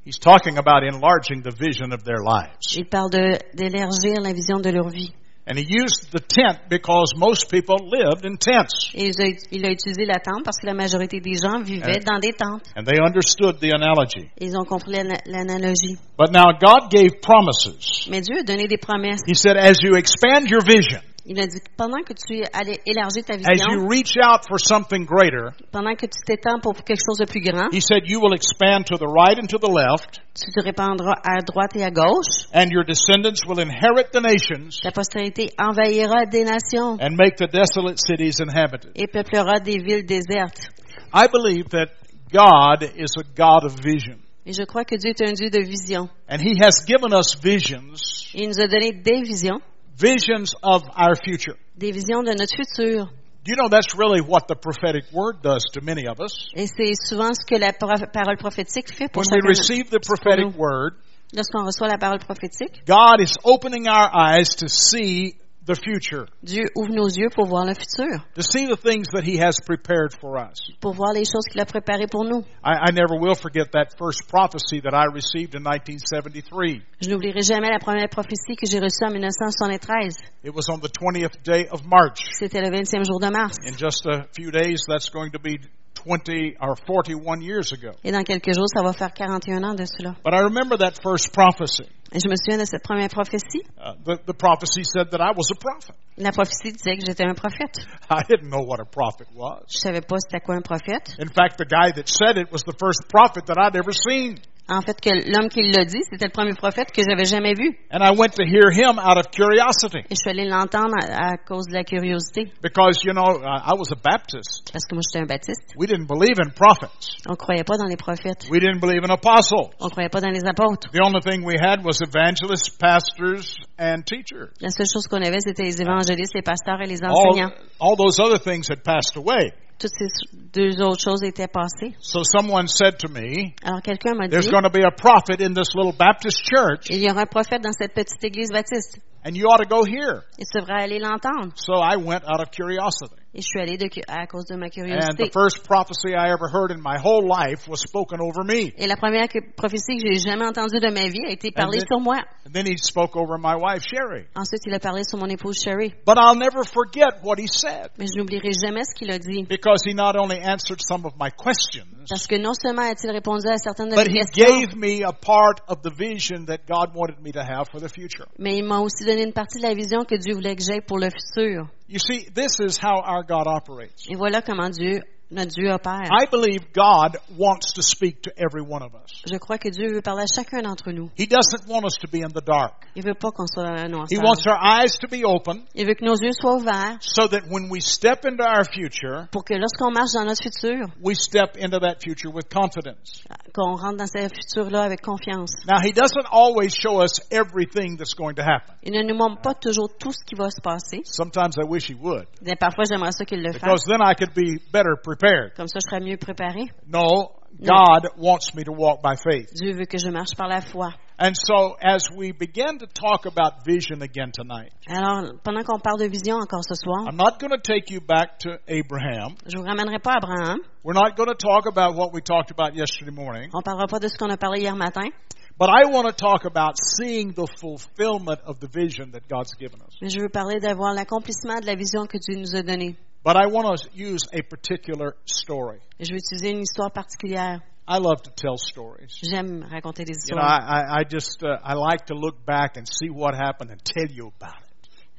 [0.05, 2.75] He's talking about enlarging the vision of their lives.
[2.75, 3.09] Il parle
[3.55, 5.13] d'élargir la vision de leur vie.
[5.45, 8.91] And he used the tent because most people lived in tents.
[8.93, 9.12] Et
[9.51, 12.06] il a, utilisé la tente parce que la majorité des gens vivaient Euh.
[12.06, 12.63] dans des tentes.
[12.77, 14.29] And they understood the analogy.
[14.39, 14.93] Ils ont compris
[15.25, 15.97] l'analogie.
[16.17, 18.08] But now God gave promises.
[18.10, 19.19] Mais Dieu a donné des promesses.
[19.27, 22.79] He said, as you expand your vision, Il a dit que pendant que tu allais
[22.86, 26.73] élargir ta as vision, you reach out for something greater, pendant que tu t'étends pour
[26.83, 29.57] quelque chose de plus grand, he said, you will expand to the right and to
[29.57, 32.47] the left, tu te répandras à droite et à gauche.
[32.53, 37.47] and your descendants will inherit the nations Ta postérité envahira des nations and make the
[37.47, 38.91] desolate cities inhabited.
[38.95, 40.67] et peuplera des villes désertes.
[41.13, 41.88] I believe that
[42.33, 44.17] God is a God of vision.
[44.45, 46.09] Et je crois que Dieu est un Dieu de vision.
[46.27, 47.95] And He has given us visions,
[48.33, 49.62] Il nous a donné des visions,
[49.97, 51.56] visions of our future.
[51.77, 53.10] des visions de notre futur.
[53.43, 56.49] Do you know that's really what the prophetic word does to many of us?
[56.56, 60.58] Et c'est souvent ce que la parole prophétique fait pour When we receive the prophetic
[60.58, 60.93] word,
[61.36, 66.63] Lorsqu'on reçoit la parole prophétique, God is opening our eyes to see the future, Dieu
[66.76, 70.13] ouvre nos yeux pour voir le futur, to see the things that He has prepared
[70.19, 70.60] for us.
[70.82, 72.43] pour voir les choses qu'il a préparées pour nous.
[72.63, 76.82] I, I never will forget that first prophecy that I received in 1973.
[77.02, 80.15] Je n'oublierai jamais la première prophétie que j'ai reçue en 1973.
[80.43, 82.19] It was on the 20th day of March.
[82.39, 83.58] C'était le 20e jour de mars.
[83.65, 85.58] In just a few days, that's going to be
[86.05, 87.91] 20 or 41 years ago.
[88.03, 90.15] Et dans quelques jours, ça va faire 41 ans de cela.
[90.23, 91.85] But I remember that first prophecy.
[92.13, 93.63] Et je me souviens de cette première prophétie.
[93.77, 95.95] Uh, the, the prophecy said that I was a prophet.
[96.17, 97.79] La prophétie disait que j'étais un prophète.
[98.09, 99.63] I didn't know what a prophet was.
[99.67, 101.15] Je savais pas c'était quoi un prophète.
[101.19, 104.37] In fact, the guy that said it was the first prophet that I'd ever seen.
[104.69, 107.76] En fait, que l'homme qui l'a dit, c'était le premier prophète que j'avais jamais vu.
[107.91, 111.32] And I went to hear him out of curiosity Et je suis allée l'entendre à,
[111.34, 112.52] à cause de la curiosité.
[112.62, 114.71] because, you know, I was a Baptist.
[114.71, 115.76] Parce que moi, j'étais un baptiste.
[115.78, 117.19] We didn't believe in prophets.
[117.28, 118.47] On croyait pas dans les prophètes.
[118.49, 119.76] We didn't believe in apostles.
[119.82, 120.89] On croyait pas dans les apôtres.
[120.93, 124.49] The only thing we had was evangelists, pastors, and teachers.
[124.62, 127.52] La seule chose qu'on avait, c'était les évangélistes, les pasteurs et les All, enseignants.
[127.82, 129.52] all those other things had passed away.
[129.79, 130.07] Toutes ces
[130.53, 131.93] deux autres choses étaient passées.
[131.99, 135.41] So someone said to me, Alors quelqu'un m'a dit, there's going to be a prophet
[135.41, 138.99] in this little Baptist church, il y aura un prophète dans cette petite église baptiste.
[139.25, 140.23] And you ought to go here.
[140.38, 141.51] Et tu devrais aller l'entendre.
[141.55, 143.15] So I went out of curiosity.
[143.36, 145.31] Et je suis allée de, à cause de ma And the curiosité.
[145.33, 148.71] first prophecy I ever heard in my whole life was spoken over me.
[148.77, 151.79] Et la première que- prophétie que j'ai jamais entendue de ma vie a été parlée
[151.79, 152.17] then- sur moi.
[152.45, 154.27] And then he spoke over my wife, Sherry.
[154.36, 155.95] Ensuite, il a parlé sur mon épouse Sherry.
[156.05, 159.47] But I'll never forget what he said Mais je n'oublierai jamais ce qu'il a dit.
[159.49, 163.47] because he not only answered some of my questions, Parce que non seulement a-t-il répondu
[163.49, 166.67] à certaines de but mes he questions, gave me a part of the vision that
[166.69, 168.27] God wanted me to have for the future.
[168.38, 170.82] mais il m'a aussi donné une partie de la vision que Dieu voulait que j'aie
[170.82, 171.67] pour le futur.
[171.89, 174.06] You see, this is how our God operates.
[174.10, 176.10] Et voilà comment Dieu, notre Dieu opère.
[176.12, 179.21] I believe God wants to speak to every one of us.
[179.32, 181.10] Je crois que Dieu veut parler à chacun d'entre nous.
[181.17, 182.73] He doesn't want us to be in the dark.
[182.95, 184.23] Il veut pas qu'on soit dans la He noirceur.
[184.23, 187.41] wants our eyes to be open Il veut que nos yeux soient ouverts so that
[187.49, 191.58] when we step into our future, pour que lorsqu'on marche dans notre futur, we step
[191.60, 193.23] into that future with confidence.
[193.53, 195.51] Qu'on rentre dans ce futur-là avec confiance.
[195.67, 198.75] Now, He doesn't always show us everything that's going to happen.
[198.83, 201.01] Il ne nous montre pas toujours tout ce qui va se passer.
[201.05, 203.61] Sometimes I wish He would, Mais parfois, j'aimerais ça qu'il le fasse.
[203.61, 205.53] because then I could be better prepared.
[205.55, 206.65] Comme ça, je serais mieux préparé.
[206.87, 209.53] No, God wants me to walk by faith.
[209.53, 210.89] Dieu veut que je marche par la foi.
[211.25, 215.99] And so, as we begin to talk about vision again tonight, Alors, pendant qu'on parle
[215.99, 219.38] de vision encore ce soir, I'm not going to take you back to Abraham.
[219.47, 220.59] je vous ramènerai pas à Abraham.
[220.83, 223.49] We're not going to talk about what we talked about yesterday morning.
[223.53, 225.12] On parlera pas de ce qu'on a parlé hier matin.
[225.57, 229.79] But I want to talk about seeing the fulfillment of the vision that God's given
[229.79, 229.95] us.
[230.01, 232.97] Mais je veux parler d'avoir l'accomplissement de la vision que Dieu nous a donnée.
[233.23, 235.79] But I want to use a particular story.
[236.01, 237.62] Je veux utiliser une histoire particulière.
[237.88, 239.17] I love to tell stories.
[239.24, 240.30] J'aime raconter des histoires.
[240.30, 240.41] You know.
[240.41, 243.84] I, I, I just uh, I like to look back and see what happened and
[243.84, 244.69] tell you about it.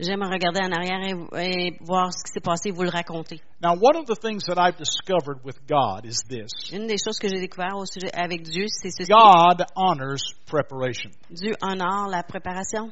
[0.00, 3.40] J'aime regarder en arrière et, et voir ce qui s'est passé et vous le raconter.
[3.62, 7.18] Now, one of the things that I've discovered with God is this: Une des choses
[7.20, 9.10] que j'ai découvert au sujet avec Dieu, c'est ceci.
[9.12, 11.10] God honors preparation.
[11.30, 12.90] Dieu honore la préparation.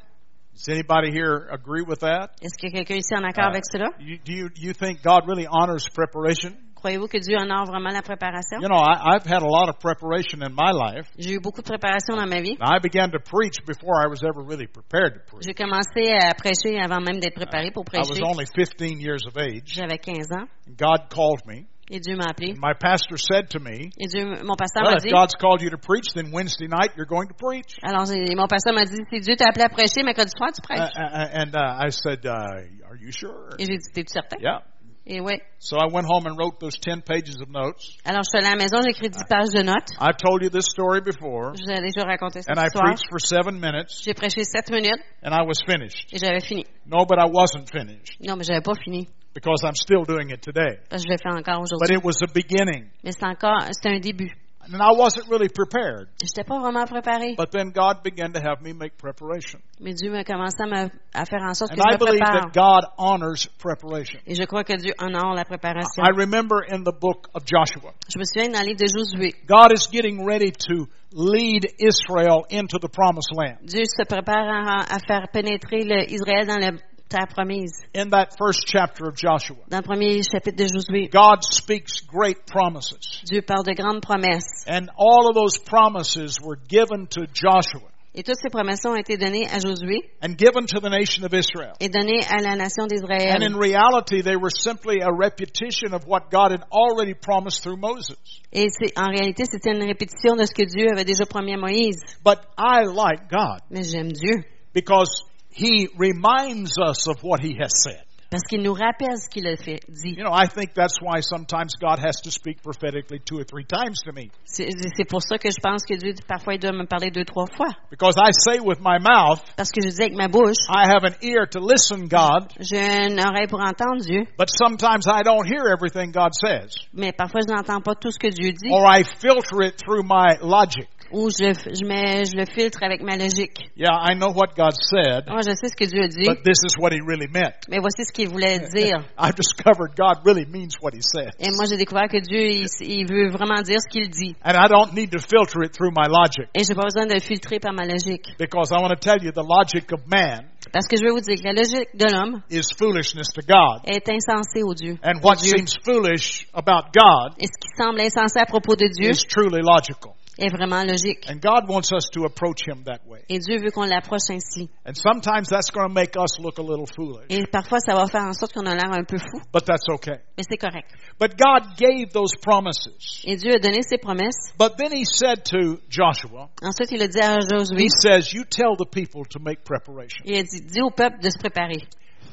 [0.53, 2.29] Does anybody here agree with that?
[2.41, 3.89] Est-ce a quelqu'un ici en accord Uh, avec cela?
[3.99, 6.55] you, do you, you think God really honors preparation?
[6.83, 8.59] Croyez-vous que Dieu honore vraiment la préparation?
[8.59, 11.07] You know, I, I've had a lot of preparation in my life.
[11.17, 12.57] J'ai eu beaucoup de préparation dans ma vie.
[12.59, 15.45] I began to preach before I was ever really prepared to preach.
[15.47, 18.23] J'ai commencé à prêcher avant même d'être préparé pour I was prêcher.
[18.27, 19.63] only 15 years of age.
[19.71, 21.63] J'avais 15 ans God called me.
[21.89, 22.53] et Dieu m'a appelé.
[22.59, 25.61] My pastor said to me, Et Dieu, mon pasteur Well, m'a if dit, God's called
[25.61, 27.79] you to preach, then Wednesday night you're going to preach.
[27.81, 30.61] alors j'ai- mon pasteur m'a dit, si Dieu t'a appelé à prêcher, mercredi soir, tu
[30.61, 30.83] prêches.
[30.99, 33.49] uh, and uh, I said, uh, Are you sure?
[33.57, 34.37] Et j'ai dit, t'es-tu certain?
[34.41, 34.59] Yeah.
[35.05, 35.41] Et ouais.
[35.59, 37.97] So I went home and wrote those 10 pages of notes.
[38.05, 39.89] Alors je suis allée à la maison, j'ai écrit 10 pages de notes.
[39.99, 41.53] I've told you this story before.
[41.55, 42.85] Je vous ai déjà raconté cette And I histoire.
[42.93, 46.07] preached for seven minutes J'ai prêché 7 minutes and I was finished.
[46.13, 46.63] et j'avais fini.
[46.85, 49.09] No, but I wasn't finished Non, mais j'avais pas fini.
[49.33, 50.79] because I'm still doing it today.
[50.89, 51.97] Parce que je le fais encore But aujourd'hui.
[51.97, 52.87] it was a beginning.
[53.03, 54.31] Mais c'est encore, c'est un début.
[54.71, 56.07] And I wasn't really prepared.
[56.23, 57.35] J'étais pas vraiment préparée.
[57.35, 59.59] But then God began to have me make preparation.
[59.79, 61.97] Mais Dieu m'a commencé à, me, à faire en sorte que And je I me
[62.05, 62.51] believe prépare.
[62.51, 64.19] that God honors preparation.
[64.25, 66.03] Et je crois que Dieu honore la préparation.
[66.03, 69.33] I remember in the book of Joshua, Je me souviens dans le livre de Josué.
[69.47, 73.57] God is getting ready to lead Israel into the promised land.
[73.67, 76.71] Dieu se prépare à, à faire pénétrer le Israël dans la
[77.13, 77.71] terre promise.
[77.93, 82.45] In that first chapter of Joshua, Dans le premier chapitre de Josué, God speaks great
[82.47, 83.21] promises.
[83.25, 84.65] Dieu parle de grandes promesses.
[84.67, 89.17] And all of those promises were given to Joshua Et toutes ces promesses ont été
[89.17, 91.73] données à Josué and given to the nation of Israel.
[91.79, 93.35] et données à la nation d'Israël.
[93.35, 97.77] And in reality, they were simply a repetition of what God had already promised through
[97.77, 98.17] Moses.
[98.51, 101.57] Et c'est, en réalité, c'était une répétition de ce que Dieu avait déjà promis à
[101.57, 101.97] Moïse.
[102.23, 104.43] But I like God Mais j'aime Dieu
[104.75, 105.23] because
[105.55, 108.03] He reminds us of what He has said.
[108.33, 110.15] parce qu'il nous rappelle ce qu'il a fait, dit.
[110.17, 113.63] You know, I think that's why sometimes God has to speak prophetically two or three
[113.63, 114.31] times to me.
[114.43, 117.25] C'est, c'est pour ça que je pense que Dieu, parfois, il doit me parler deux,
[117.25, 117.69] trois fois.
[117.91, 121.03] Because I say with my mouth, Parce que je dis avec ma bouche, I have
[121.05, 125.45] an ear to listen, God, j'ai une oreille pour entendre Dieu, but sometimes I don't
[125.45, 126.73] hear everything God says.
[126.91, 130.01] mais parfois je n'entends pas tout ce que Dieu dit, Or I filter it through
[130.01, 130.89] my logic.
[131.13, 133.57] Ou je, je, mets, je le filtre avec ma logique.
[133.77, 136.43] Yeah, I know what God said, Moi, je sais ce que Dieu a dit, but
[136.43, 137.53] this is what He really meant.
[137.69, 139.05] mais voici ce qu'il voulait dire.
[139.17, 141.31] I've discovered God really means what He says.
[141.39, 144.35] Et moi, j'ai découvert que Dieu, il, il veut vraiment dire ce qu'il dit.
[144.43, 146.49] And I don't need to filter it through my logic.
[146.55, 148.35] Et j'ai pas besoin de le filtrer par ma logique.
[148.39, 151.19] Because I want to tell you the logic of man Parce que je vais vous
[151.21, 153.81] dire que la logique de l'homme is foolishness to God.
[153.85, 154.97] est insensée au Dieu.
[155.37, 159.61] seems foolish about God Et ce qui semble insensé à propos de Dieu is truly
[159.61, 160.13] logical.
[160.37, 161.29] Est vraiment logique.
[161.29, 163.23] And God wants us to approach Him that way.
[163.29, 164.69] Et Dieu veut qu'on l'approche ainsi.
[164.85, 167.25] And sometimes that's going to make us look a little foolish.
[167.29, 169.87] Et parfois, ça va faire en sorte qu'on a l'air un peu fou, But that's
[169.89, 170.17] okay.
[170.37, 170.89] mais c'est correct.
[171.19, 173.21] But God gave those promises.
[173.25, 174.53] Et Dieu a donné ses promesses.
[174.57, 178.43] But then He said to Joshua, Ensuite, il a dit à Josué, He says, You
[178.45, 180.23] tell the people to make preparation.
[180.25, 181.83] il a dit, dis au peuple de se préparer.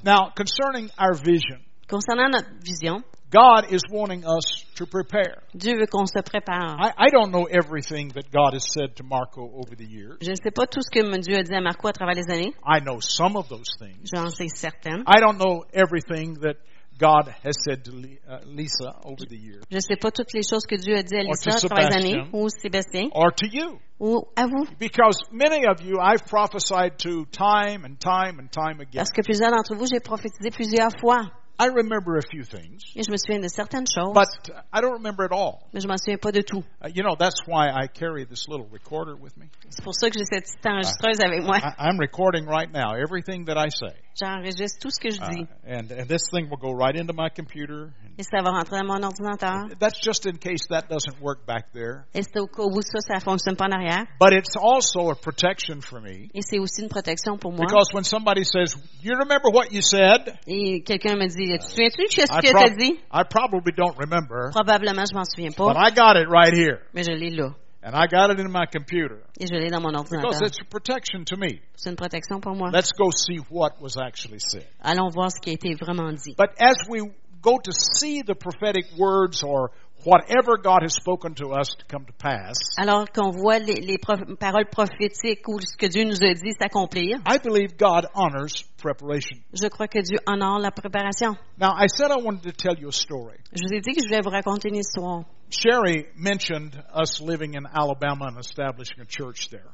[0.04, 1.58] Now, concerning our vision,
[1.88, 5.42] Concernant notre vision, God is wanting us to prepare.
[5.54, 6.76] Dieu veut qu'on se prépare.
[6.78, 10.18] I, I don't know everything that God has said to Marco over the years.
[10.20, 12.28] Je ne sais pas tout ce que Dieu a dit à Marco à travers les
[12.28, 12.52] années.
[12.66, 14.10] I know some of those things.
[14.12, 15.04] J'en sais certaines.
[15.06, 16.56] I don't know everything that
[16.98, 17.92] God has said to
[18.28, 21.02] uh, Lisa over the years Je ne sais pas toutes les choses que Dieu a
[21.02, 23.78] dit à Or Lisa to à travers les années, ou Sébastien, or to you.
[23.98, 24.66] ou à vous.
[24.78, 28.98] Because many of you I've prophesied to time and time and time again.
[28.98, 31.30] Parce que plusieurs d'entre vous, j'ai prophétisé plusieurs fois.
[31.60, 34.28] I remember a few things, Et je me souviens de certaines choses, but
[34.72, 35.68] I don't remember it all.
[35.74, 36.64] mais je m'en souviens pas de tout.
[36.82, 39.50] Uh, you know, that's why I carry this little recorder with me.
[39.68, 41.58] C'est pour ça que j'ai cette enregistreuse avec moi.
[41.58, 43.92] I, I'm recording right now everything that I say.
[44.20, 45.46] J'enregistre tout ce que je Uh, dis.
[45.66, 47.90] and, and this thing will go right into my computer.
[48.18, 49.68] Et ça va rentrer dans mon ordinateur.
[49.78, 52.04] That's just in case that doesn't work back there.
[52.14, 54.04] Et c'est au cas où ça, ça fonctionne pas en arrière.
[54.20, 56.28] But it's also a protection for me.
[56.34, 57.64] Et c'est aussi une protection pour moi.
[57.66, 60.36] Because when somebody says, You remember what you said?
[60.46, 62.98] Et quelqu'un me dit, tu souviens-tu de ce I, que tu as dit?
[63.12, 66.80] I probably don't remember, Probablement, je m'en souviens but pas, I got it right here.
[66.94, 67.54] mais je l'ai là.
[67.82, 69.22] And I got it in my computer.
[69.38, 70.46] Et je l'ai dans mon Because ordinateur.
[70.48, 71.60] it's a protection to me.
[71.76, 72.70] C'est une protection pour moi.
[72.70, 74.66] Let's go see what was actually said.
[74.82, 76.34] Allons voir ce qui a été vraiment dit.
[76.36, 77.00] But as we
[77.40, 79.70] go to see the prophetic words or
[80.04, 83.98] whatever God has spoken to us to come to pass, Alors qu'on voit les, les
[83.98, 89.38] paroles prophétiques ou ce que Dieu nous a dit s'accomplir, I believe God honors preparation.
[89.54, 91.36] je crois que Dieu honore la préparation.
[91.58, 93.38] Now, I said I wanted to tell you a story.
[93.54, 95.24] Je vous ai dit que je voulais vous raconter une histoire.
[95.50, 99.66] Sherry mentioned us living in Alabama and establishing a church there.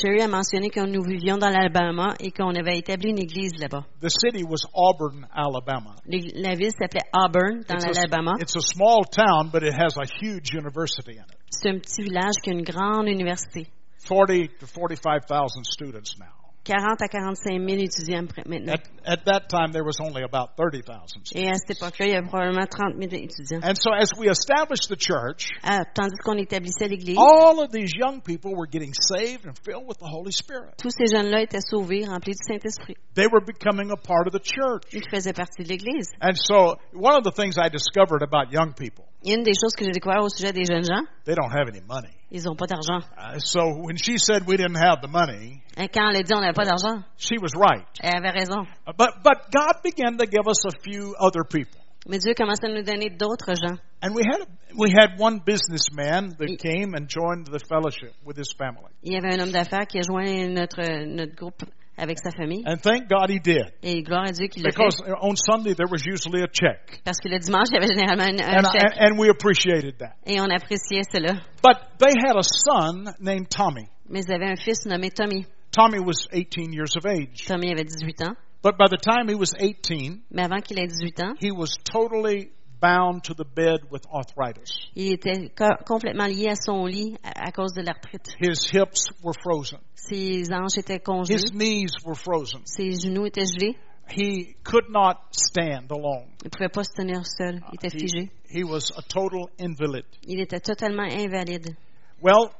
[0.00, 3.84] Sherry a mentionné que nous vivions dans l'Alabama et qu'on avait établi une église là-bas.
[4.00, 5.96] The city was Auburn, Alabama.
[6.06, 8.36] La ville s'appelait Auburn, dans It's a, l'Alabama.
[8.40, 11.36] it's a small town, but it has a huge university in it.
[11.50, 13.68] C'est un petit village qui a une grande université.
[14.08, 16.39] 40 to 45,000 students now.
[16.64, 18.74] 40 à 45 000 étudiants maintenant.
[18.74, 21.00] At, at that time, there was only about 30,000.
[21.34, 23.60] Et à cette époque-là, il y avait probablement 30 000 étudiants.
[23.64, 27.92] And so as we established the church, Ah, tandis qu'on établissait l'Église, all of these
[27.96, 30.76] young people were getting saved and filled with the Holy Spirit.
[30.76, 32.96] tous ces jeunes-là étaient sauvés, remplis du Saint-Esprit.
[33.14, 34.84] They were becoming a part of the church.
[34.92, 36.10] Ils faisaient partie de l'Église.
[36.20, 39.44] And so one of the things I discovered about young people, Il y a une
[39.44, 42.19] des choses que j'ai découvert au sujet des jeunes gens, they don't have any money.
[42.30, 43.00] Ils n'ont pas d'argent.
[43.16, 46.32] Uh, so when she said we didn't have the money, Et quand elle a dit
[46.34, 47.86] on n'avait pas d'argent, she was right.
[48.00, 48.62] elle avait raison.
[48.86, 51.80] Uh, But but God began to give us a few other people.
[52.08, 53.76] Mais Dieu commençait à nous donner d'autres gens.
[54.02, 58.52] And we had we had one businessman that came and joined the fellowship with his
[58.56, 58.90] family.
[59.02, 61.62] Il y avait un homme d'affaires qui a joint notre, notre groupe
[62.00, 62.62] avec sa famille.
[62.66, 63.70] And thank God he did.
[63.82, 64.76] Et gloire à Dieu qu'il l'a fait.
[64.76, 67.00] Because on Sunday there was usually a check.
[67.04, 68.96] Parce que le dimanche, il y avait généralement un, un And, chèque.
[68.98, 70.14] and we appreciated that.
[70.26, 71.34] Et on appréciait cela.
[71.62, 73.86] But they had a son named Tommy.
[74.08, 75.46] Mais ils avaient un fils nommé Tommy.
[75.72, 77.44] Tommy was 18 years of age.
[77.46, 78.34] Tommy avait 18 ans.
[78.62, 81.76] But by the time he was 18, Mais avant qu'il ait 18 ans, he was
[81.84, 84.90] totally bound to the bed with arthritis.
[84.96, 85.50] il était
[85.86, 88.28] complètement lié à son lit à, à cause de l'arthrite.
[88.40, 89.78] His hips were frozen.
[89.94, 91.34] Ses hanches étaient congelées.
[91.36, 92.62] His knees were frozen.
[92.64, 93.76] Ses genoux étaient gelés.
[94.12, 96.26] He could not stand alone.
[96.44, 97.60] Il pouvait pas se tenir seul.
[97.72, 98.30] Il était He, figé.
[98.48, 100.04] he was a total invalid.
[100.26, 101.76] Il était totalement invalide.
[102.20, 102.50] Well,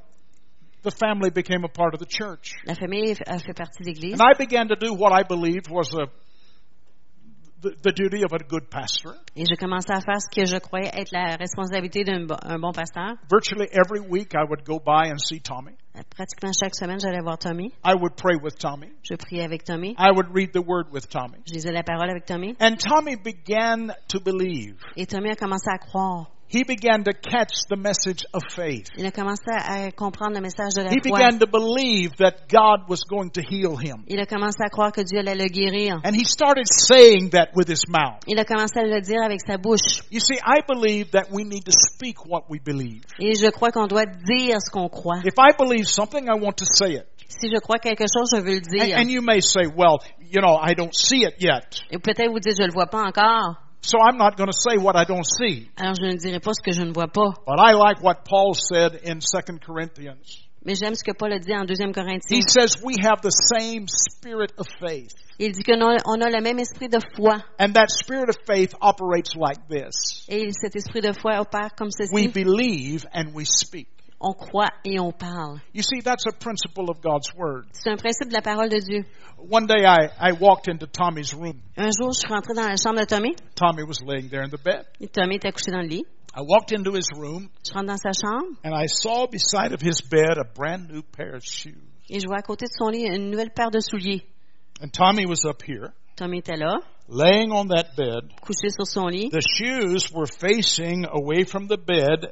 [0.82, 2.52] the family became a part of the church.
[2.66, 4.14] La famille a fait partie de l'Église.
[4.14, 6.06] And I began to do what I believed was a,
[9.36, 12.58] Et je commençais à faire ce que je croyais être la responsabilité d'un bo- un
[12.58, 13.16] bon pasteur.
[13.30, 15.72] Virtually every week I would go by and see Tommy.
[16.16, 17.72] Pratiquement chaque semaine, j'allais voir Tommy.
[17.84, 18.88] I would pray with Tommy.
[19.02, 19.94] Je priais avec Tommy.
[19.98, 21.38] I would read the word with Tommy.
[21.46, 22.56] Je lisais la parole avec Tommy.
[22.60, 24.76] And Tommy began to believe.
[24.96, 26.30] Et Tommy a commencé à croire.
[26.52, 28.88] He began to catch the message of faith.
[28.96, 31.16] Il a commencé à comprendre le message de la He foi.
[31.16, 34.02] began to believe that God was going to heal him.
[34.08, 36.00] Il a commencé à croire que Dieu allait le guérir.
[36.04, 38.18] And he started saying that with his mouth.
[38.26, 40.02] Il a commencé à le dire avec sa bouche.
[40.10, 43.04] You see, I believe that we need to speak what we believe.
[43.20, 45.20] Et je crois qu'on doit dire ce qu'on croit.
[45.24, 47.04] If I believe something, I want to say it.
[47.28, 48.98] Si je crois quelque chose, je veux le And, dire.
[48.98, 51.80] and you may say, well, you know, I don't see it yet.
[51.92, 53.54] Et peut-être vous dites, je le vois pas encore.
[53.82, 55.68] So I'm not going to say what I don't see.
[55.76, 57.32] Alors je ne dirai pas ce que je ne vois pas.
[57.46, 60.46] But I like what Paul said in 2 Corinthians.
[60.62, 62.36] Mais j'aime ce que Paul a dit en 2 Corinthiens.
[62.36, 65.14] He says we have the same spirit of faith.
[65.38, 67.42] Il dit que non- on a le même esprit de foi.
[67.58, 70.26] And that spirit of faith operates like this.
[70.28, 72.28] Et cet esprit de foi opère comme We ceci.
[72.44, 73.88] believe and we speak.
[74.20, 75.60] On croit et on parle.
[75.72, 77.64] You see, that's a principle of God's Word.
[77.72, 79.04] C'est un principe de la parole de Dieu.
[79.38, 81.62] One day I, I walked into Tommy's room.
[81.78, 83.34] Un jour, je suis rentrée dans la chambre de Tommy.
[83.54, 84.84] Tommy was laying there in the bed.
[85.00, 86.04] Et Tommy était couché dans le lit.
[86.34, 89.80] I walked into his room Je rentre dans sa chambre and I saw beside of
[89.80, 91.74] his bed a brand new pair of shoes.
[92.08, 94.22] et je vois à côté de son lit une nouvelle paire de souliers.
[94.80, 96.78] And Tommy was up here, Tommy était là,
[97.08, 98.30] laying on that bed.
[98.42, 99.30] couché sur son lit.
[99.30, 102.28] The shoes were facing away from the bed,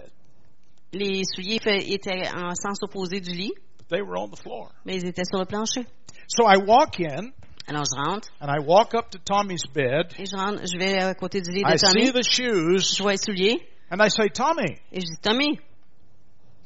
[0.93, 1.59] Les souliers
[1.93, 4.71] étaient en sens opposé du lit, but they were on the floor.
[4.87, 5.85] mais ils étaient sur le plancher.
[6.29, 7.31] So I walk in
[7.67, 10.15] Alors je rentre and I walk up to Tommy's bed.
[10.19, 12.13] et je rentre, je vais à côté du lit I de see Tommy.
[12.13, 15.59] the shoes Je vois les souliers and I say, Tommy, et je dis Tommy,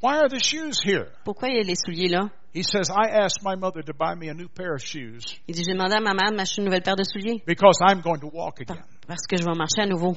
[0.02, 1.06] why are the shoes here?
[1.24, 2.30] pourquoi il y a les souliers là?
[2.54, 5.54] He says, I asked my mother to buy me a new pair of shoes Il
[5.54, 8.00] dit j'ai demandé à ma mère de m'acheter une nouvelle paire de souliers because I'm
[8.02, 8.86] going to walk par- again.
[9.08, 10.14] parce que je vais marcher à nouveau.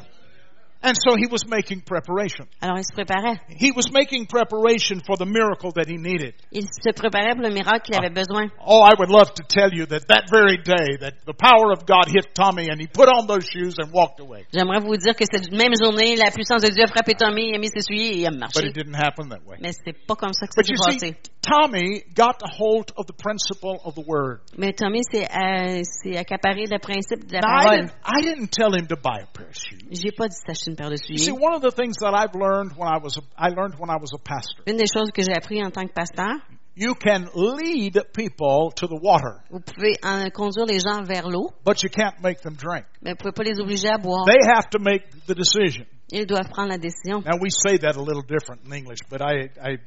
[0.85, 2.45] And so he was making preparation.
[2.61, 3.39] Alors il se préparait.
[3.49, 6.35] He was making preparation for the miracle that he needed.
[6.51, 8.51] Il se préparait pour le miracle qu'il avait besoin.
[8.61, 11.87] Oh, I would love to tell you that that very day that the power of
[11.87, 14.45] God hit Tommy and he put on those shoes and walked away.
[14.53, 17.55] J'aimerais vous dire que cette même journée, la puissance de Dieu a frappé Tommy, il
[17.55, 18.67] a mis ses souliers et il a But marché.
[18.67, 19.57] it didn't happen that way.
[19.61, 21.17] Mais c'est pas comme ça que ça But s'est passé.
[21.41, 24.41] Tommy got a hold of the principle of the word.
[24.57, 27.85] Mais Tommy s'est euh, accaparé le principe de la parole.
[27.85, 29.81] didn't, I didn't tell him to buy a pair of shoes.
[29.91, 31.39] J'ai pas dit s'acheter une paire de You see, souliers.
[31.41, 33.97] one of the things that I've learned when I was a, I learned when I
[33.99, 36.35] was a pastor, Une des choses que j'ai appris en tant que pasteur,
[36.75, 41.51] you can lead people to the water, vous pouvez en conduire les gens vers l'eau,
[41.65, 42.85] but you can't make them drink.
[43.01, 44.25] mais vous pouvez pas les obliger à boire.
[44.25, 45.85] They have to make the decision.
[46.11, 47.21] Ils doivent prendre la décision.
[47.25, 49.77] Now we say that a little different in English, but I I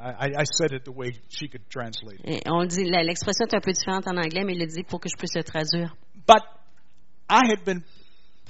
[0.00, 2.20] I, I said it the way she could translate.
[2.24, 2.42] it.
[2.46, 5.00] Et on dit, l'expression est un peu différente en anglais, mais il le dit pour
[5.00, 5.96] que je puisse le traduire.
[6.26, 6.42] But
[7.30, 7.82] I had been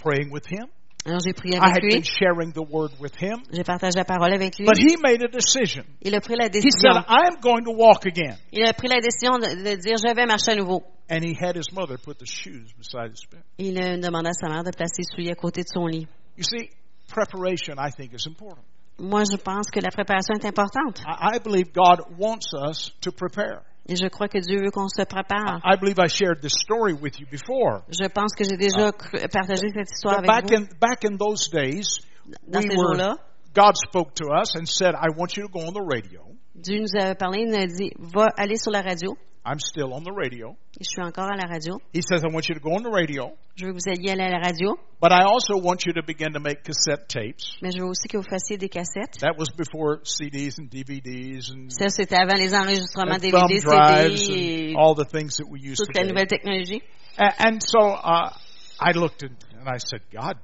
[0.03, 0.67] praying with him.
[1.09, 3.41] Alors j'ai prié I avec had lui, been sharing the word with him.
[3.51, 4.67] j'ai partagé la parole avec lui.
[4.67, 5.85] But he made a decision.
[6.03, 6.93] Il a pris la He décision.
[6.93, 8.37] said, I am going to walk again.
[8.53, 10.83] Il a pris la décision de, de dire je vais marcher à nouveau.
[11.11, 13.41] And he had his mother put the shoes beside his bed.
[13.57, 16.07] Il a demandé à sa mère de placer ses souliers à côté de son lit.
[16.37, 16.69] You see,
[17.09, 18.63] preparation, I think, is important.
[18.99, 21.01] Moi, je pense que la préparation est importante.
[21.07, 23.63] I, I believe God wants us to prepare.
[23.89, 25.61] Et je crois que Dieu veut qu'on se prépare.
[25.65, 27.83] I believe I shared this story with you before.
[27.89, 30.65] Je pense que j'ai déjà cru- partagé cette histoire But avec back vous.
[30.65, 32.01] in back in those days,
[32.47, 33.17] Dans we ces were
[33.55, 36.21] God spoke to us and said, "I want you to go on the radio."
[36.55, 39.17] Dieu nous avait parlé, il nous a dit, va aller sur la radio.
[39.49, 40.57] I'm still on the radio.
[40.79, 41.81] Et je suis encore à la radio.
[41.95, 44.11] He says, "I want you to go on the radio, Je veux que vous alliez
[44.11, 47.41] aller à la radio, but I also want you to begin to make cassette tapes."
[47.63, 49.17] mais je veux aussi que vous fassiez des cassettes.
[49.21, 54.73] That was before CDs and DVDs and, Ça, c'était avant les enregistrements and DVD, CD
[54.73, 56.13] et all the things that we use toute la today.
[56.13, 56.83] nouvelle technologie.
[57.17, 58.31] A- And so uh,
[58.79, 60.37] I looked and, and I said, God,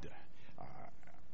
[0.59, 0.65] uh,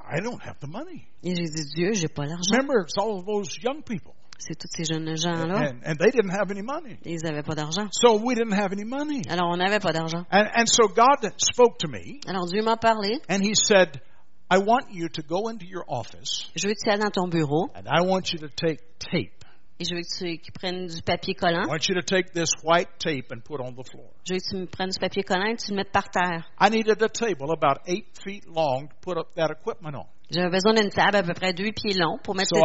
[0.03, 1.07] I don't have the money.
[1.23, 2.51] Et j'ai dit, Dieu, j'ai pas l'argent.
[2.51, 4.13] Remember, it's all of those young people.
[4.43, 5.69] C'est tous ces jeunes gens-là.
[5.69, 6.97] And, and they didn't have any money.
[7.05, 7.87] Ils avaient pas d'argent.
[7.91, 9.21] So we didn't have any money.
[9.29, 10.25] Alors, on n'avait pas d'argent.
[10.31, 13.19] And, and so God spoke to me Alors, Dieu m'a parlé.
[13.29, 14.01] and He said,
[14.49, 17.27] I want you to go into your office Je veux que tu ailles dans ton
[17.29, 19.45] bureau and I want you to take tape.
[19.79, 21.63] et je veux que tu qu'ils prennent du papier collant.
[21.63, 24.09] I want you to take this white tape and put on the floor.
[24.27, 26.09] Je veux que tu me prennes du papier collant et que tu le mettes par
[26.09, 26.43] terre.
[26.59, 30.05] I needed a table about eight feet long to put up that equipment on.
[30.31, 32.55] J'avais besoin d'une table à peu près deux pieds long pour mettre So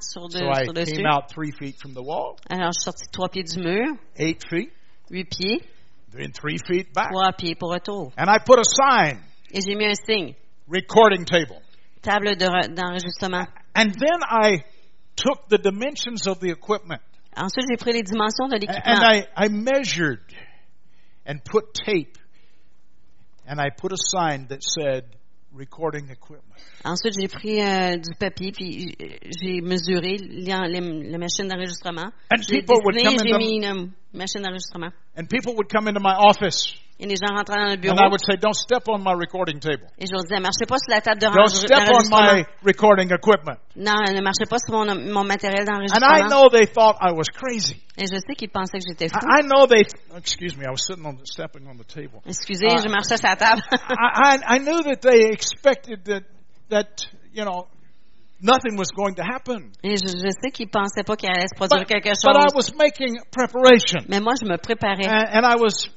[0.00, 0.96] sur, de- So I sur dessus.
[0.96, 3.60] came out three feet from the wall, Alors, je suis sortie de trois pieds du
[3.60, 4.70] mur, eight feet,
[5.10, 5.62] huit pieds,
[6.12, 7.10] then three feet back.
[7.10, 8.12] trois pieds pour retour.
[8.18, 9.20] And I put a sign,
[9.52, 10.34] Et j'ai mis un signe,
[10.68, 11.60] recording table.
[12.02, 13.46] table de re- d'enregistrement.
[13.74, 14.58] And then I
[15.16, 17.00] took the dimensions of the equipment
[17.36, 19.00] Ensuite, j'ai pris les dimensions de and l'équipement.
[19.00, 20.20] I, I measured
[21.24, 22.18] and put tape
[23.46, 25.04] and I put a sign that said
[25.58, 26.54] recording equipment.
[26.84, 32.10] Ensuite, j'ai pris euh, du papier puis j'ai mesuré les, les- la machine d'enregistrement.
[32.30, 34.92] And people would come into- mis une machine d'enregistrement.
[35.16, 38.06] And people would come into my office Et les gens rentraient dans le bureau and
[38.06, 39.86] I would say, don't step on my recording table.
[39.98, 42.34] et je leur disais, marchez pas sur la table Don't d'enregistre- step on d'enregistrement.
[42.34, 43.58] my recording equipment.
[43.76, 46.28] Non, ne marchez pas sur mon, mon matériel And I d'enregistrement.
[46.28, 47.78] know they thought I was crazy.
[47.96, 49.18] Et je sais qu'ils pensaient que j'étais fou.
[49.22, 49.86] I, I know they,
[50.16, 52.18] excuse me, I was sitting on the, stepping on the table.
[52.26, 52.82] Excusez, Ah.
[52.82, 53.62] je marchais sur la table.
[53.70, 56.24] I, I, I knew that they expected that,
[56.70, 57.68] that, you know,
[58.42, 59.70] nothing was going to happen.
[59.84, 62.42] Et je, je sais qu'ils pensaient pas qu'il allait se produire But, quelque but I
[62.50, 62.54] chose.
[62.54, 64.00] was making preparation.
[64.08, 65.88] Mais moi, je me préparais And, and I was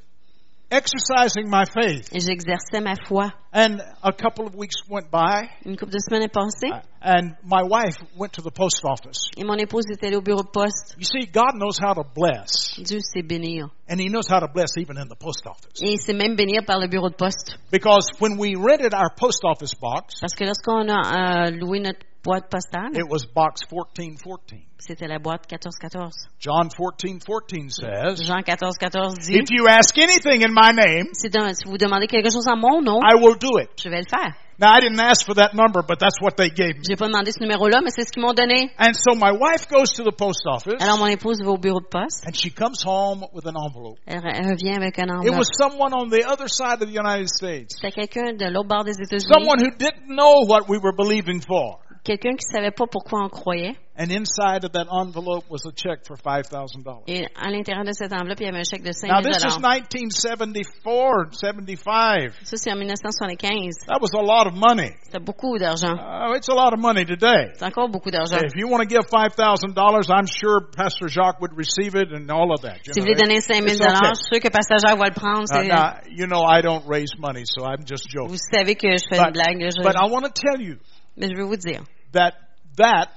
[0.71, 2.09] exercising my faith.
[2.13, 3.31] et j'exerçais ma foi.
[3.53, 6.71] And a couple of weeks went by, Une couple de semaines est passée
[7.03, 9.29] and my wife went to the post office.
[9.37, 10.95] et mon épouse était allée au bureau de poste.
[10.97, 13.67] You see, God knows how to bless, Dieu sait bénir.
[13.89, 15.81] and He knows how to bless even in the post office.
[15.81, 17.57] Et il sait même bénir par le bureau de poste.
[17.71, 21.99] Because when we rented our post office box, Parce que lorsqu'on a euh, loué notre
[22.23, 24.61] boîte postale, it was box 1414.
[24.77, 26.13] c'était la boîte 1414.
[26.39, 31.29] John 1414 says, Jean 1414 dit, If you ask anything in my name, si,
[31.65, 33.69] vous demandez quelque chose en mon nom, I will do it.
[33.81, 34.33] je vais le faire.
[34.59, 36.83] Now, I didn't ask for that number, but that's what they gave me.
[36.87, 38.69] J'ai pas demandé ce numéro-là, mais c'est ce qu'ils m'ont donné.
[38.77, 41.79] And so my wife goes to the post office, Alors mon épouse va au bureau
[41.81, 42.27] de poste.
[42.27, 43.97] and she comes home with an envelope.
[44.05, 45.33] Elle, revient avec un enveloppe.
[45.33, 47.73] It was someone on the other side of the United States.
[47.73, 49.33] C'était quelqu'un de l'autre bord des États-Unis.
[49.33, 51.79] Someone who didn't know what we were believing for.
[52.03, 53.75] Quelqu'un qui savait pas pourquoi on croyait.
[53.95, 57.03] And inside of that envelope was a check for $5,000.
[57.07, 59.33] Et à l'intérieur de cette enveloppe, il y avait un chèque de 5 Now, 000
[59.33, 62.33] this is 1974, 75.
[62.43, 63.85] Ça, c'est en 1975.
[63.87, 64.95] That was a lot of money.
[65.03, 65.93] C'était beaucoup d'argent.
[65.93, 67.51] Uh, it's a lot of money today.
[67.55, 68.37] C'est encore beaucoup d'argent.
[68.41, 72.51] If you want to give $5,000, I'm sure Pastor Jacques would receive it and all
[72.51, 72.79] of that.
[72.83, 74.09] Si vous voulez donner 5 000 It's okay.
[74.09, 75.43] je suis sûr que Pasteur Jacques va le prendre.
[75.43, 78.29] Uh, c'est- now, you know, I don't raise money, so I'm just joking.
[78.29, 79.59] Vous savez que je fais une blague.
[79.69, 80.77] je- but I want to tell you
[81.21, 82.33] mais je veux vous dire, that
[82.77, 83.09] that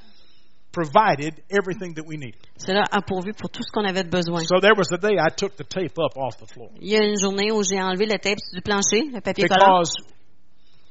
[0.72, 2.40] provided everything that we needed.
[2.58, 4.40] cela a pourvu pour tout ce qu'on avait de besoin.
[4.44, 6.96] So there was a day I took the tape up off the floor Il y
[6.96, 9.96] a une journée où j'ai enlevé le tape du plancher, le papier collant, because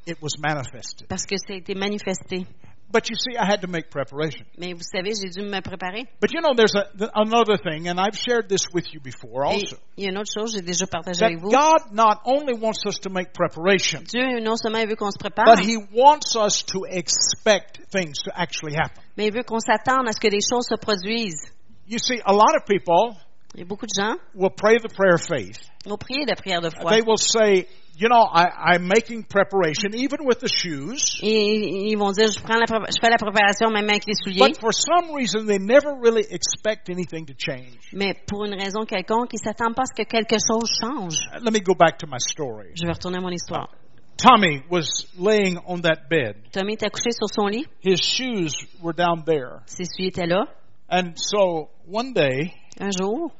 [0.07, 1.07] it was manifested.
[1.07, 2.45] parce que ça a été manifesté.
[2.93, 4.45] But you see, I had to make preparation.
[4.55, 6.05] Mais vous savez, j'ai dû me préparer.
[6.21, 6.85] But you know, there's a,
[7.15, 9.77] another thing, and I've shared this with you before also.
[9.97, 11.49] il y a une autre chose, j'ai déjà partagé avec vous.
[11.49, 15.55] God not only wants us to make preparation, Dieu, non seulement veut qu'on se prépare,
[15.55, 19.01] but He wants us to expect things to actually happen.
[19.17, 21.51] mais il veut qu'on s'attende à ce que les choses se produisent.
[21.87, 23.17] You see, a lot of people
[23.55, 25.59] Il y a beaucoup de gens will pray the prayer of faith.
[25.85, 26.91] vont prier la prière de foi.
[26.91, 31.19] They will say, you know, I, I'm making preparation, even with the shoes.
[31.21, 34.39] Et ils vont dire, je, prends la, je fais la préparation même avec les souliers,
[34.39, 37.77] But for some reason, they never really expect anything to change.
[37.93, 41.17] mais pour une raison quelconque, ils s'attendent pas à ce que quelque chose change.
[41.33, 42.71] Uh, Let me go back to my story.
[42.75, 43.69] Je vais retourner à mon histoire.
[44.17, 46.35] Tommy was laying on that bed.
[46.51, 49.61] Tommy était couché sur son lit, His shoes were down there.
[49.65, 50.45] ses souliers étaient là.
[50.89, 53.31] And so one day, Un jour,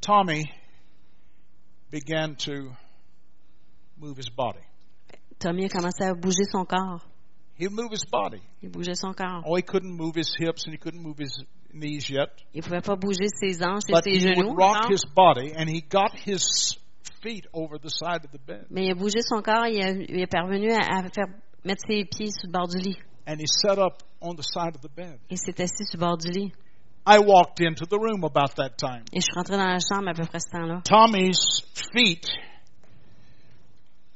[0.00, 0.44] Tommy
[1.90, 2.70] began to
[4.00, 4.60] move his body.
[5.38, 7.06] Tommy a commencé à bouger son corps.
[7.58, 8.40] He'd move his body.
[8.62, 9.42] Il bougeait son corps.
[9.44, 11.32] Oh, he couldn't move his hips and he couldn't move his,
[11.72, 14.48] knees yet, Il pouvait pas bouger ses hanches et but ses he genoux.
[14.50, 16.76] would rock his body, and he got his
[17.22, 19.90] feet over the side of the bed, Mais il a bougé son corps, il, a-
[19.92, 21.26] il est parvenu à, à faire
[21.64, 22.96] mettre ses pieds sur le bord du lit.
[23.26, 25.18] and he sat up on the side of the bed.
[25.30, 26.52] Il s'est assis sur le bord du lit.
[27.06, 29.04] I walked into the room about that time.
[29.12, 30.80] Et je suis rentrée dans la chambre à peu près ce temps-là.
[30.84, 32.26] Tommy's feet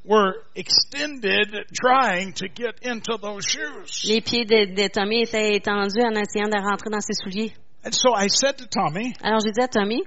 [0.04, 4.04] were extended trying to get into those shoes.
[4.06, 7.52] Les pieds de, de Tommy étaient étendus en essayant de rentrer dans ses souliers.
[7.84, 10.02] And so I said to Tommy, Alors j'ai dit à Tommy,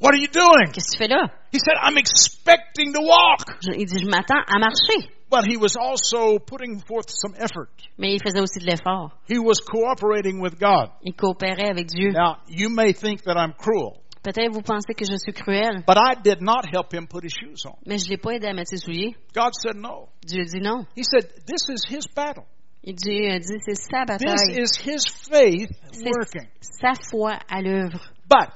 [0.00, 0.72] What are you doing?
[0.72, 1.30] qu'est-ce que tu fais là?
[1.52, 3.46] He said, I'm expecting to walk.
[3.62, 5.08] Je- il dit, je m'attends à marcher.
[5.30, 7.68] But he was also putting forth some effort.
[7.98, 9.12] Mais il faisait aussi de l'effort.
[9.28, 10.90] He was cooperating with God.
[11.02, 12.10] Il coopérait avec Dieu.
[12.12, 15.96] Now, you may think that I'm cruel, Peut-être vous pensez que je suis cruel, but
[15.98, 17.76] I did not help him put his shoes on.
[17.86, 19.14] mais je l'ai pas aidé à mettre ses souliers.
[19.34, 20.08] God said no.
[20.26, 20.86] Dieu dit non.
[20.96, 22.44] He said, This is his battle.
[22.82, 24.58] Il Dieu a dit, c'est sa This bataille.
[24.60, 25.70] is his faith
[26.04, 26.48] working.
[26.60, 28.00] sa foi à l'œuvre.
[28.28, 28.50] But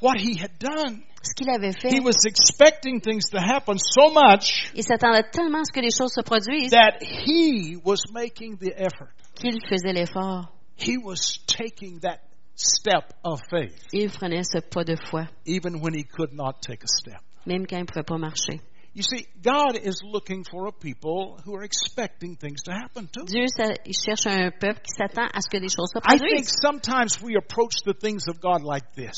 [0.00, 4.10] what he had done, Ce qu'il avait fait, he was expecting things to happen so
[4.10, 8.56] much il s'attendait tellement à ce que les choses se produisent that he was making
[8.58, 9.10] the effort.
[9.34, 10.48] qu'il faisait l'effort.
[10.76, 12.18] He was taking that
[12.54, 16.82] step of faith, Il prenait ce pas de foi, even when he could not take
[16.82, 17.20] a step.
[17.46, 18.60] même quand il ne pouvait pas marcher.
[18.94, 23.24] You see, God is looking for a people who are expecting things to happen too.
[23.24, 23.46] Dieu,
[23.86, 26.60] il cherche un peuple qui s'attend à ce que des choses se I think produisent.
[26.60, 29.16] sometimes we approach the things of God like this.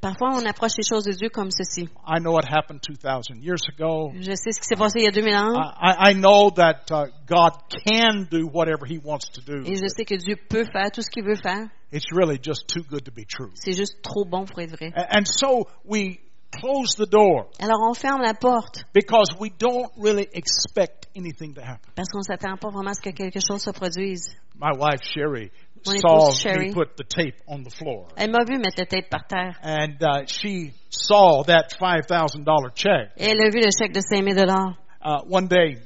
[0.00, 1.88] Parfois, on approche les choses de Dieu comme ceci.
[2.06, 4.12] I know it happened 2,000 years ago.
[4.14, 6.86] Je sais ce qui s'est passé il y a 2000 ans, I, I know that
[6.92, 9.64] uh, God can do whatever He wants to do.
[9.66, 11.66] et je sais que Dieu peut faire tout ce qu'il veut faire.
[11.90, 13.50] It's really just too good to be true.
[13.54, 14.92] C'est juste trop bon pour être vrai.
[14.94, 16.18] And so we
[16.52, 21.60] close the door Alors, on ferme la porte because we don't really expect anything to
[21.60, 21.90] happen.
[21.94, 24.34] parce qu'on s'attend pas vraiment à ce que quelque chose se produise.
[24.58, 25.50] My wife Sherry
[25.86, 26.68] Mon saw Sherry.
[26.70, 29.58] me put the tape on the floor, Elle m'a vu mettre la tête par terre.
[29.62, 33.10] and uh, she saw that five thousand dollar check.
[33.18, 34.76] Et elle a vu le chèque de 5000 dollars.
[35.04, 35.76] Uh, one day,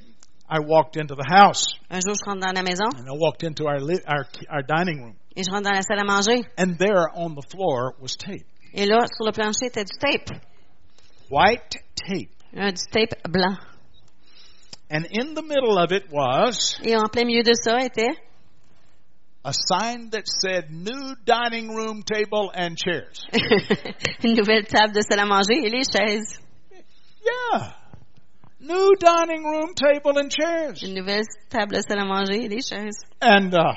[0.48, 3.42] I walked into the house Un jour, je rentre dans la maison and I walked
[3.44, 6.44] into our our our dining room, et je rentre dans la salle à manger.
[6.56, 10.30] and there on the floor was tape, Et là, sur le plancher, était du tape.
[11.30, 13.56] White tape, Un du tape blanc.
[14.90, 18.10] and in the middle of it was Et en plein milieu de ça était
[19.44, 23.24] a sign that said "New dining room table and chairs."
[24.22, 26.38] une nouvelle table de salle à manger et les chaises.
[27.24, 27.72] Yeah,
[28.60, 30.82] new dining room table and chairs.
[30.82, 32.98] Une nouvelle table de salle à manger et les chaises.
[33.22, 33.74] And uh,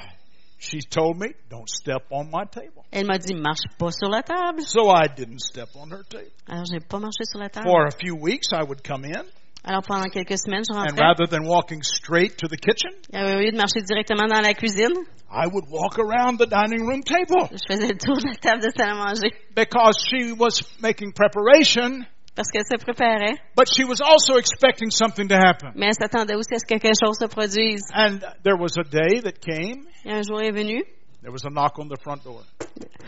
[0.63, 4.21] she told me, "Don't step on my table." Elle m'a dit, marche pas sur la
[4.23, 4.61] table.
[4.61, 6.31] So I didn't step on her table.
[6.47, 7.67] Alors, j'ai pas marché sur la table.
[7.67, 9.23] For a few weeks, I would come in,
[9.65, 10.99] Alors, pendant quelques semaines, je and rentrais.
[11.01, 14.53] rather than walking straight to the kitchen, Euh, Au lieu de marcher directement dans la
[14.53, 14.91] cuisine,
[15.31, 18.61] I would walk around the dining room table je faisais le tour de la table
[18.61, 19.31] de salle à manger.
[19.55, 22.05] because she was making preparation,
[22.35, 25.71] Parce qu'elle se préparait, but she was also expecting something to happen.
[25.75, 27.83] mais elle s'attendait aussi à ce que quelque chose se produise.
[27.93, 30.83] And there was a day that came, Et un jour est venu,
[31.21, 32.41] there was a knock on the front door.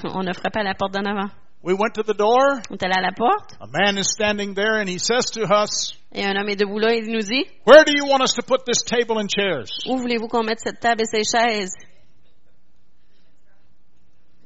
[0.03, 1.31] on a frappé à la porte d'en avant.
[1.63, 2.61] We went to the door.
[2.69, 5.41] On est allé à la porte, A man is standing there and he says to
[5.49, 8.21] us, et un homme est debout là, et il nous dit, Where do you want
[8.21, 9.65] us to put this table and chairs?
[9.89, 11.73] où voulez-vous qu'on mette cette table et ces chaises?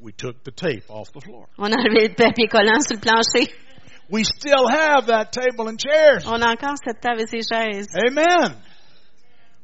[0.02, 1.48] We took the tape off the floor.
[1.58, 3.52] On a enlevé le papier collant sur le plancher.
[4.10, 6.26] We still have that table and chairs.
[6.26, 7.88] On a encore cette table et ces chaises.
[7.96, 8.56] Amen.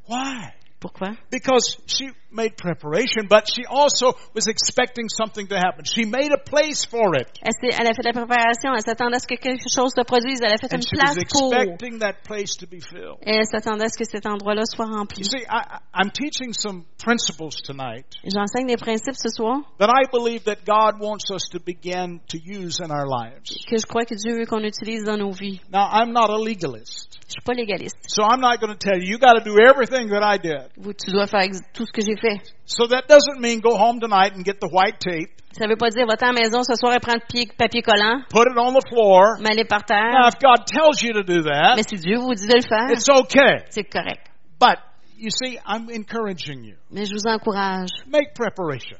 [0.08, 0.54] Why?
[0.80, 1.18] Pourquoi?
[1.32, 5.86] Because she made preparation, but she also was expecting something to happen.
[5.86, 7.28] She made a place for it.
[7.42, 10.54] Elle, a fait la préparation, elle s'attendait à ce que quelque chose se produise, elle
[10.54, 11.54] a fait And une she was place pour.
[11.54, 13.18] expecting that place to be filled.
[13.26, 15.22] Et elle s'attendait à ce que cet endroit-là soit rempli.
[15.24, 20.06] You see, I, I'm teaching some principles tonight J'enseigne des principes ce soir that I
[20.12, 23.48] believe that God wants us to begin to use in our lives.
[23.68, 25.62] que je crois que Dieu veut qu'on utilise dans nos vies.
[25.72, 27.98] Now, I'm not a legalist, Je suis pas légaliste.
[28.08, 30.70] so I'm not going to tell you, you got to do everything that I did.
[30.78, 32.25] Vous, tu dois faire tout ce que j'ai fait.
[32.66, 35.90] So that doesn't mean go home tonight and get the white tape, Ça veut pas
[35.90, 38.74] dire, va à la maison ce soir et prendre pied- papier collant, put it on
[38.74, 39.38] the floor.
[39.40, 40.28] m'aller par Now, terre.
[40.28, 42.92] if God tells you to do that, Mais si Dieu vous dit de le faire,
[42.92, 43.64] it's okay.
[43.70, 44.30] c'est correct.
[44.60, 44.80] But
[45.18, 46.76] you see, I'm encouraging you.
[46.92, 47.90] Mais je vous encourage.
[48.08, 48.98] Make preparation.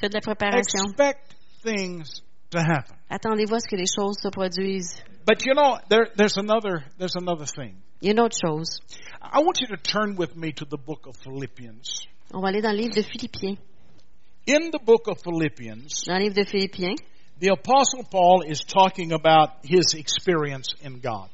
[0.00, 0.84] Faites de la préparation.
[0.88, 2.96] Expect things to happen.
[3.10, 4.96] Attendez-vous à ce que les choses se produisent.
[5.26, 7.76] But you know, there, there's another there's another thing.
[8.00, 8.80] Il y a une autre chose.
[9.22, 12.06] I want you to turn with me to the book of Philippians.
[12.34, 13.56] On va aller dans le livre de Philippiens.
[14.46, 16.96] In the book of Philippians, Dans le livre de Philippiens,
[17.40, 21.28] the apostle Paul is talking about his experience in God.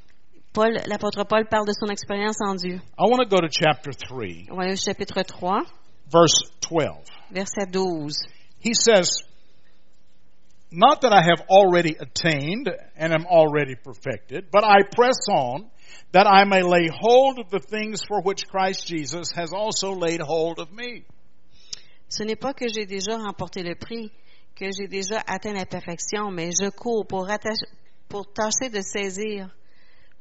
[0.53, 2.81] Paul, l'apôtre Paul parle de son expérience en Dieu.
[2.99, 5.63] I want to go to chapter 3, On va aller au chapitre 3,
[6.11, 7.05] verse 12.
[7.33, 8.13] verset 12.
[8.61, 9.11] He says,
[10.71, 15.71] Not that I have already attained and am already perfected, but I press on
[16.13, 20.21] that I may lay hold of the things for which Christ Jesus has also laid
[20.21, 21.05] hold of me.
[22.09, 24.13] Ce n'est pas que j'ai déjà remporté le prix,
[24.55, 27.27] que j'ai déjà atteint la perfection, mais je cours pour,
[28.09, 29.49] pour tâcher de saisir,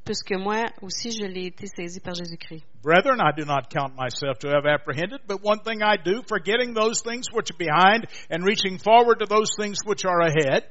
[0.03, 2.63] puisque moi aussi je l'ai été saisi par Jésus-Christ.
[2.81, 6.73] Brethren, I do not count myself to have apprehended, but one thing I do, forgetting
[6.73, 10.63] those things which are behind and reaching forward to those things which are ahead.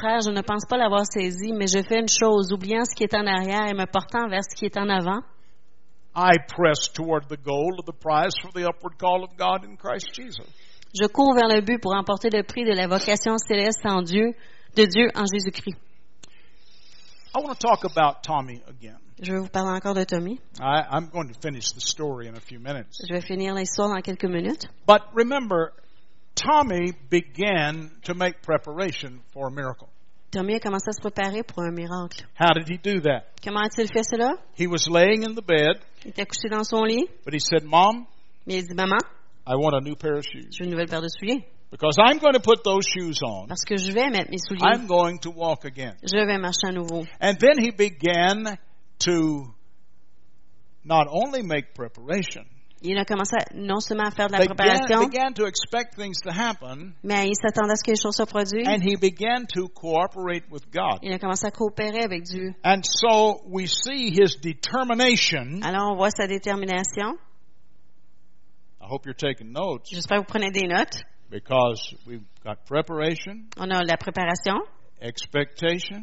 [0.00, 3.04] Frère, je ne pense pas l'avoir saisi, mais je fais une chose, oubliant ce qui
[3.04, 5.20] est en arrière et me portant vers ce qui est en avant.
[6.16, 9.76] I press toward the goal of the prize for the upward call of God in
[9.76, 10.48] Christ Jesus.
[10.98, 14.32] Je cours vers le but pour emporter le prix de la vocation céleste en Dieu,
[14.74, 15.76] de Dieu en Jésus-Christ.
[17.36, 18.98] I want to talk about Tommy again.
[19.22, 20.40] Je vais vous parler encore de Tommy.
[20.60, 23.04] I, I'm going to finish the story in a few minutes.
[23.06, 24.66] Je vais finir l'histoire dans quelques minutes.
[24.86, 25.74] But remember,
[26.40, 29.88] Tommy began to make preparation for a miracle.
[30.30, 32.24] Tommy a commencé à se préparer pour un miracle.
[32.38, 33.24] How did he do that?
[33.42, 34.34] Comment a-t-il fait cela?
[34.54, 37.64] He was laying in the bed, Il était couché dans son lit, but he said,
[37.64, 38.06] Mom,
[38.46, 39.00] mais il dit, maman,
[39.46, 40.48] I want a new pair of shoes.
[40.52, 41.44] je veux une nouvelle paire de souliers.
[41.70, 43.46] Because I'm going to put those shoes on.
[43.48, 44.62] Parce que je vais mettre mes souliers.
[44.62, 45.96] I'm going to walk again.
[46.02, 47.04] Je vais marcher à nouveau.
[47.20, 48.56] And then he began
[49.00, 49.52] to
[50.84, 52.44] not only make preparation,
[52.82, 55.34] Il a commencé non seulement à faire de la préparation, began
[56.30, 58.66] happen, mais il s'attendait à ce que les choses soient produites.
[58.66, 61.00] and he began to cooperate with God.
[61.02, 62.54] Il a commencé à coopérer avec Dieu.
[62.64, 65.60] And so we see his determination.
[65.62, 67.18] Alors, on voit sa détermination.
[68.80, 71.02] I hope you're taking notes J'espère que vous prenez des notes.
[71.30, 74.56] because we've got preparation, On a la préparation,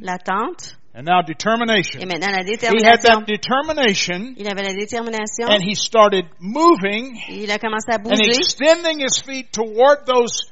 [0.01, 1.99] l'attente and now et determination.
[2.07, 3.01] maintenant la He had détermination.
[3.03, 7.97] that determination, Il avait la détermination and he started moving et il a commencé à
[7.97, 10.51] and bouger extending his feet toward those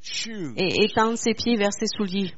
[0.00, 0.54] shoes.
[0.56, 2.32] et étendre ses pieds vers ses souliers.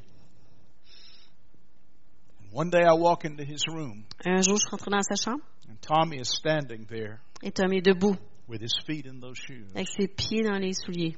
[2.51, 5.75] One day I walk into his room, Un jour, je rentre dans sa chambre and
[5.81, 8.15] Tommy is standing there et Tommy est debout
[8.47, 9.69] with his feet in those shoes.
[9.75, 11.15] avec ses pieds dans les souliers.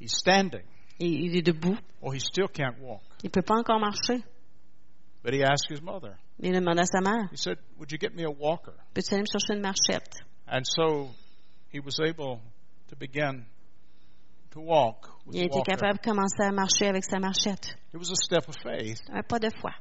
[0.00, 0.62] He's standing.
[1.00, 1.76] Et il est debout.
[2.02, 3.00] Oh, he still can't walk.
[3.22, 4.22] Il peut pas encore marcher.
[5.26, 6.16] But he asked his mother.
[6.38, 8.74] Mais il a demandé à sa mère, He said, Would you get me a walker?
[8.94, 10.14] peux-tu aller me chercher une marchette?
[10.46, 11.10] And so
[11.72, 12.40] he was able
[12.90, 13.44] to begin
[14.52, 15.72] to walk with Il a été walker.
[15.72, 17.74] capable de commencer à marcher avec sa marchette.
[17.92, 19.00] It was a step of faith.
[19.12, 19.72] Un pas de foi.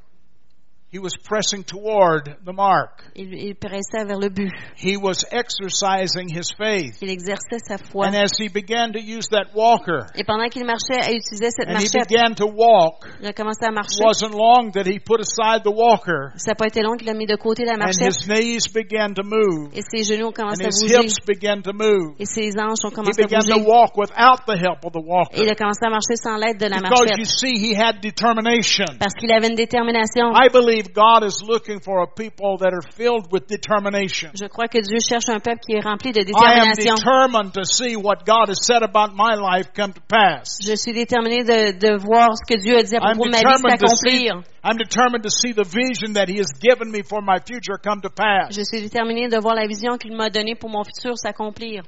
[0.94, 3.04] He was pressing toward the mark.
[3.16, 4.54] Il, il pressait vers le but.
[4.78, 6.96] He was exercising his faith.
[7.02, 8.08] Il exerçait sa foi.
[8.08, 11.68] And as he began to use that walker, Et pendant qu'il marchait, il utilisait cette
[11.68, 12.08] and he marchette.
[12.08, 14.04] began to walk, Il a commencé à it marcher.
[14.06, 17.14] wasn't long that he put aside the walker, Ça n'a pas été long qu'il a
[17.14, 18.14] mis de côté la and marchette.
[18.16, 21.04] his knees began to move, Et ses genoux ont and commencé à his bouger.
[21.04, 22.16] hips began to move.
[22.20, 23.68] Et ses hanches ont He commencé à began to bouger.
[23.68, 25.50] walk without the help of the Et il walker.
[25.52, 27.36] a commencé à marcher sans l'aide de la Because you marchette.
[27.36, 28.86] see, he had determination.
[29.00, 30.32] Parce qu'il avait une détermination.
[30.32, 34.32] I believe God is looking for a people that are filled with determination.
[34.34, 36.96] Je crois que Dieu cherche un peuple qui est rempli de I am détermination.
[36.96, 40.58] determined to see what God has said about my life come to pass.
[40.62, 43.32] Je suis déterminé de, de voir ce que Dieu a dit à I'm propos de
[43.32, 44.44] ma vie s'accomplir.
[44.64, 48.02] I'm determined to see the vision that He has given me for my future come
[48.02, 48.56] to pass.
[48.56, 51.84] Je suis déterminé de voir la vision qu'il m'a donnée pour mon futur s'accomplir.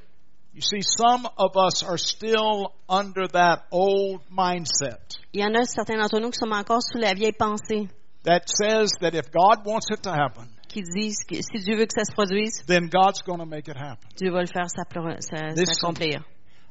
[0.54, 5.66] You see, some of us are still under that old mindset Il y en a
[5.66, 7.88] certains d'entre nous qui sont encore sous la vieille pensée
[8.24, 11.86] that says that if God wants it to happen, qui disent que si Dieu veut
[11.88, 14.10] que ça se produise, then God's going to make it happen.
[14.18, 16.24] Dieu va le faire s'accomplir.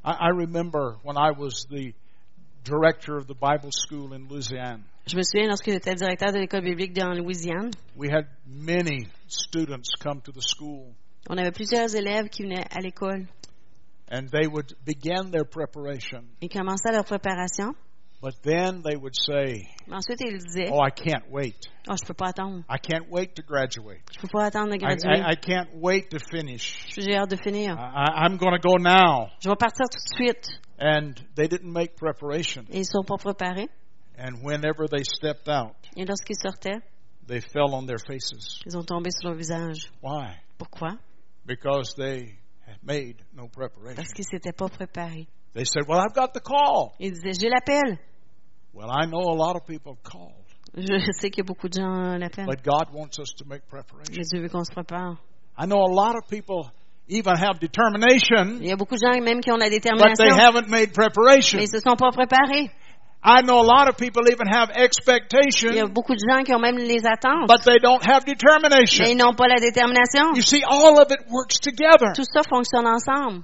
[0.04, 1.92] I, I remember when I was the
[2.64, 4.82] director of the Bible school in Louisiana.
[5.06, 9.90] Je me souviens lorsque j'étais directeur de l'école biblique dans Louisiane, We had many students
[10.00, 10.94] come to the school,
[11.30, 13.26] on avait plusieurs élèves qui venaient à l'école.
[14.08, 16.24] and they would begin their preparation.
[16.40, 17.74] Ils commençaient leur préparation.
[18.20, 21.54] But then they would say, Mais ensuite, ils disaient, Oh, I can't wait.
[21.88, 22.64] oh, je peux pas attendre.
[22.68, 24.00] I can't wait to graduate.
[24.12, 25.20] Je peux pas attendre de I, graduer.
[25.20, 26.86] I, I can't wait to finish.
[26.96, 27.76] J'ai hâte de finir.
[27.78, 29.28] I, I'm going to go now.
[29.40, 30.48] Je vais partir tout de suite.
[30.78, 32.64] And they didn't make preparation.
[32.70, 33.68] Et ils sont pas préparés.
[34.18, 36.80] And whenever they stepped out, Et lorsqu'ils sortaient,
[37.26, 38.62] they fell on their faces.
[38.64, 39.90] ils ont tombé sur leur visage.
[40.02, 40.36] Why?
[40.58, 40.96] Pourquoi?
[41.44, 43.94] Because they had made no preparation.
[43.96, 45.28] Parce qu'ils s'étaient pas préparés.
[45.56, 46.92] They said, Well, I've got the call.
[47.00, 47.98] Ils disaient, j'ai l'appel.
[48.74, 50.44] Well, I know a lot of people have called,
[50.76, 52.44] Je sais qu'il y a beaucoup de gens l'appellent.
[52.46, 54.12] but God wants us to make preparation.
[54.14, 55.16] Mais Dieu veut qu'on se prépare.
[55.58, 56.70] I know a lot of people
[57.08, 59.80] even have determination, Il y a beaucoup de gens même qui ont la but they
[59.80, 61.56] détermination, haven't made preparation.
[61.58, 62.70] mais ils se sont pas préparés.
[63.24, 66.44] I know a lot of people even have Il y a expectation, beaucoup de gens
[66.44, 69.04] qui ont même les attentes, but they don't have mais determination.
[69.08, 70.34] ils n'ont pas la détermination.
[70.34, 72.12] You see, all of it works together.
[72.14, 73.42] Tout ça fonctionne ensemble.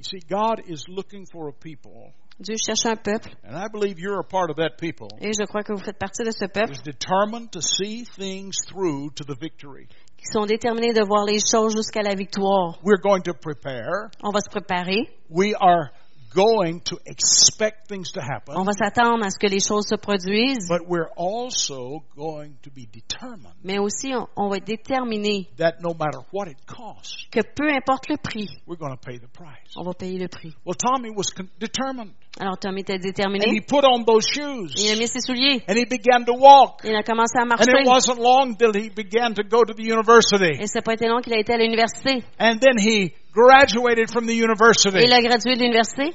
[0.00, 3.98] You see, God is looking for a people Dieu cherche un peuple, and I believe
[3.98, 6.46] you're a part of that people, et je crois que vous faites partie de ce
[6.46, 9.86] peuple, is determined to see things through to the victory.
[10.16, 12.78] qui sont déterminés de voir les choses jusqu'à la victoire.
[12.82, 14.10] We're going to prepare.
[14.22, 15.90] On va se préparer, We are
[16.34, 19.96] going to expect things to on happen, va s'attendre à ce que les choses se
[19.96, 25.48] produisent, but we're also going to be determined mais aussi on, on va être déterminé
[25.56, 29.18] that no matter what it costs, que peu importe le prix, we're going to pay
[29.18, 29.74] the price.
[29.76, 30.54] on va payer le prix.
[30.64, 34.44] Well, Tommy was determined, Alors Tom était and he déterminé, put on those il a
[34.46, 36.80] shoes, mis ses souliers, and he began to walk.
[36.84, 39.74] il a commencé à And marcher, it wasn't long till he began to go to
[39.74, 40.56] the university.
[40.60, 42.22] et ça pas été long qu'il a été à l'université.
[42.38, 44.98] And then he graduated from the Et university.
[45.04, 46.14] il a gradué de l'université,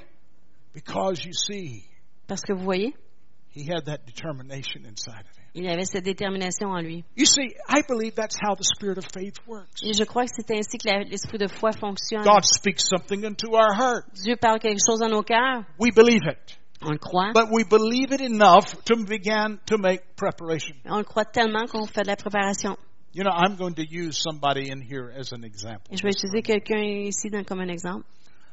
[0.73, 1.83] Because you see,
[2.27, 2.93] parce que vous voyez,
[3.53, 5.44] he had that determination inside of him.
[5.55, 7.03] Il avait cette détermination en lui.
[7.15, 9.81] You see, I believe that's how the spirit of faith works.
[9.83, 12.23] Et je crois que c'est ainsi que l'esprit de foi fonctionne.
[12.23, 14.05] God speaks something into our heart.
[14.23, 16.59] Dieu parle quelque chose dans nos cœurs, We believe it.
[16.81, 20.75] on le croit, But we believe it enough to begin to make preparation.
[20.85, 22.77] on le croit tellement qu'on fait de la préparation.
[23.13, 25.95] You know, I'm going to use somebody in here as an example.
[25.95, 28.05] Je vais utiliser quelqu'un ici comme un exemple.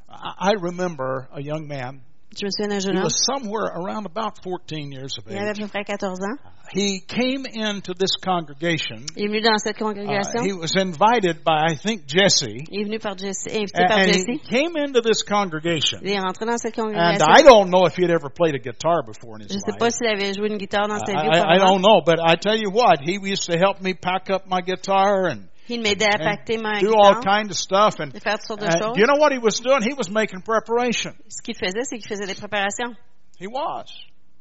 [0.08, 2.00] I remember a young man.
[2.38, 5.36] Je me souviens d'un He jeune homme, was somewhere around about 14 years of il
[5.36, 5.58] avait à age.
[5.60, 6.38] peu près 14 ans.
[6.74, 9.04] He came into this congregation.
[9.16, 10.42] Il est venu dans cette Uh, congrégation.
[10.42, 12.46] he was invited by, I think, Jesse.
[12.70, 14.24] il est venu par Jesse, invité par and Jesse.
[14.28, 15.98] he came into this congregation.
[16.02, 17.26] Il est rentré dans cette And congrégation.
[17.28, 19.72] I don't know if he had ever played a guitar before in his ne sais
[19.72, 19.78] life.
[19.78, 21.68] pas s'il avait joué une guitare dans sa vie I, I, I auparavant.
[21.68, 24.62] don't know, but I tell you what, he used to help me pack up my
[24.62, 28.00] guitar and, Il m'aidait à and do all kinds of stuff.
[28.00, 28.98] And, de faire toutes sortes de and choses.
[28.98, 29.82] you know what he was doing?
[29.82, 31.14] He was making preparation.
[31.28, 32.94] Ce qu'il faisait, c'est qu'il faisait des préparations.
[33.38, 33.86] He was.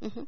[0.01, 0.25] Mhm.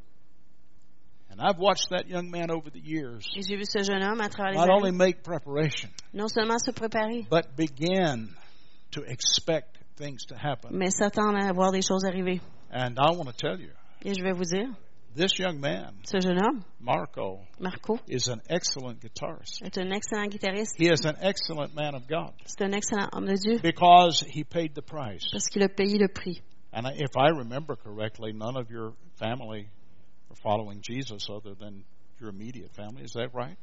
[1.32, 4.22] And I've watched that young man over the years Et j'ai vu ce jeune homme
[4.22, 8.30] à travers les not only années, make preparation, non seulement se préparer, but begin
[8.92, 10.70] to expect things to happen.
[10.72, 12.40] mais s'attendre à voir des choses arriver.
[12.72, 13.72] And I want to tell you,
[14.06, 14.70] Et je vais vous dire,
[15.16, 19.62] this young man, ce jeune homme, Marco, Marco, is an excellent guitarist.
[19.64, 20.76] est un excellent guitariste.
[20.78, 24.44] He is an excellent man of God C'est un excellent homme de Dieu because he
[24.44, 25.24] paid the price.
[25.32, 26.42] parce qu'il a payé le prix.
[26.74, 29.68] And I- if I remember correctly, none of your family
[30.30, 31.84] are following Jesus other than
[32.20, 33.04] your immediate family.
[33.04, 33.58] Is that right?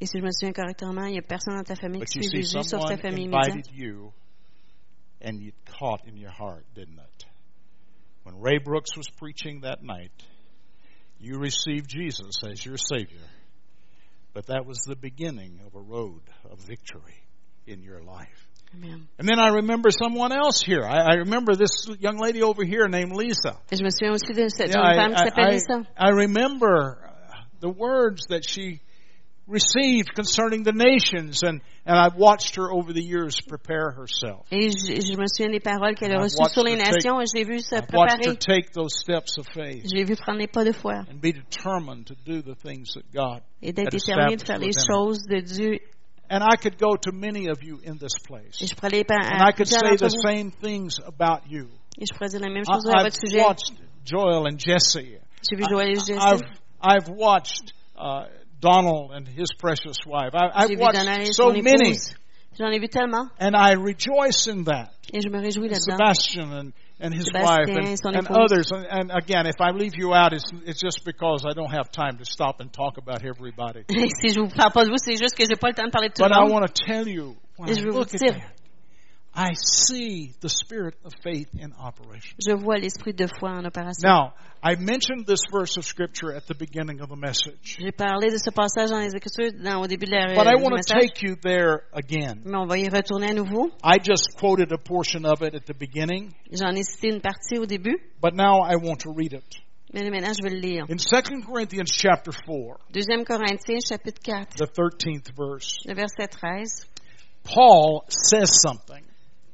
[0.00, 2.18] Et si je me souviens correctement, il n'y a personne dans ta famille But qui
[2.20, 3.72] you suit see, Jésus sauf ta famille invited immédiate.
[3.72, 4.12] you,
[5.20, 7.24] and you caught in your heart, didn't it?
[8.24, 10.12] When Ray Brooks was preaching that night,
[11.22, 13.20] you received Jesus as your Savior.
[14.34, 17.16] But that was the beginning of a road of victory
[17.66, 18.48] in your life.
[18.74, 19.06] Amen.
[19.18, 20.82] And then I remember someone else here.
[20.82, 23.58] I, I remember this young lady over here named Lisa.
[23.70, 25.86] Je me souviens aussi de cette Yeah, I, femme qui s'appelle I- Lisa.
[25.96, 26.98] I remember
[27.60, 28.80] the words that she
[29.48, 34.46] received concerning the nations, and, and I've watched her over the years prepare herself.
[34.52, 37.20] Et je, je me souviens des paroles qu'elle a reçues sur les her take- nations
[37.20, 38.38] et j'ai vu se I've watched her préparer.
[38.38, 42.06] take those steps of faith J'ai vu prendre les pas de foi and be determined
[42.06, 45.06] to do the things that God et d'être déterminé de faire les established within her.
[45.06, 45.78] choses de Dieu.
[46.30, 49.04] And I could go to many of you in this place, Et je pourrais aller
[49.04, 51.68] par- and I could say the same things about you.
[51.98, 53.42] Et je dire la même I, chose à I've votre sujet.
[53.42, 53.72] watched
[54.04, 55.18] Joel and Jesse.
[55.42, 56.12] J'ai vu Joël et Jesse.
[56.16, 56.42] I've
[56.80, 58.24] I've watched uh,
[58.62, 60.32] Donald and his precious wife.
[60.34, 61.96] I, I've watched so many.
[62.58, 64.90] J'en ai vu tellement and I rejoice in that.
[65.12, 65.96] et je me réjouis là-dedans.
[65.98, 68.70] Sebastian and, and his Sébastien wife et and, son and others.
[68.70, 71.90] And, and again, if I leave you out, it's, it's just because I don't have
[71.90, 73.84] time to stop and talk about everybody.
[73.88, 75.90] si je vous parle pas de vous, c'est juste que j'ai pas le temps de
[75.90, 76.52] parler de tout But le I monde.
[76.52, 78.52] want to tell you, when Et I je veux vous look at dire- that,
[79.34, 82.36] I see the spirit of faith in operation.
[82.38, 84.02] Je vois l'esprit de foi en opération.
[84.04, 88.30] Now, I mentioned this verse of scripture at the beginning of the message, J'ai parlé
[88.30, 90.82] de ce passage dans les Écritures dans, au début de la, but I want to
[90.84, 92.42] take you there again.
[92.44, 93.70] mais on va y retourner à nouveau.
[93.82, 97.58] I just quoted a portion of it at the beginning, J'en ai cité une partie
[97.58, 99.62] au début, but now I want to read it.
[99.94, 100.84] mais maintenant je vais le lire.
[100.90, 106.86] In 2 Corinthians chapter 4, Deuxième Corinthiens, chapitre 4, the 13th verse, le verset 13.
[107.44, 109.02] Paul says something,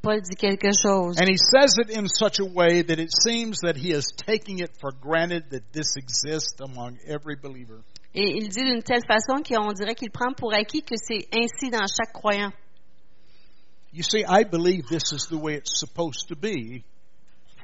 [0.02, 1.18] Paul dit quelque chose.
[1.18, 4.60] and he says it in such a way that it seems that he is taking
[4.60, 7.82] it for granted that this exists among every believer.
[8.14, 11.70] Et il dit d'une telle façon qu'on dirait qu'il prend pour acquis que c'est ainsi
[11.70, 12.52] dans chaque croyant.
[13.92, 16.84] You see, I believe this is the way it's supposed to be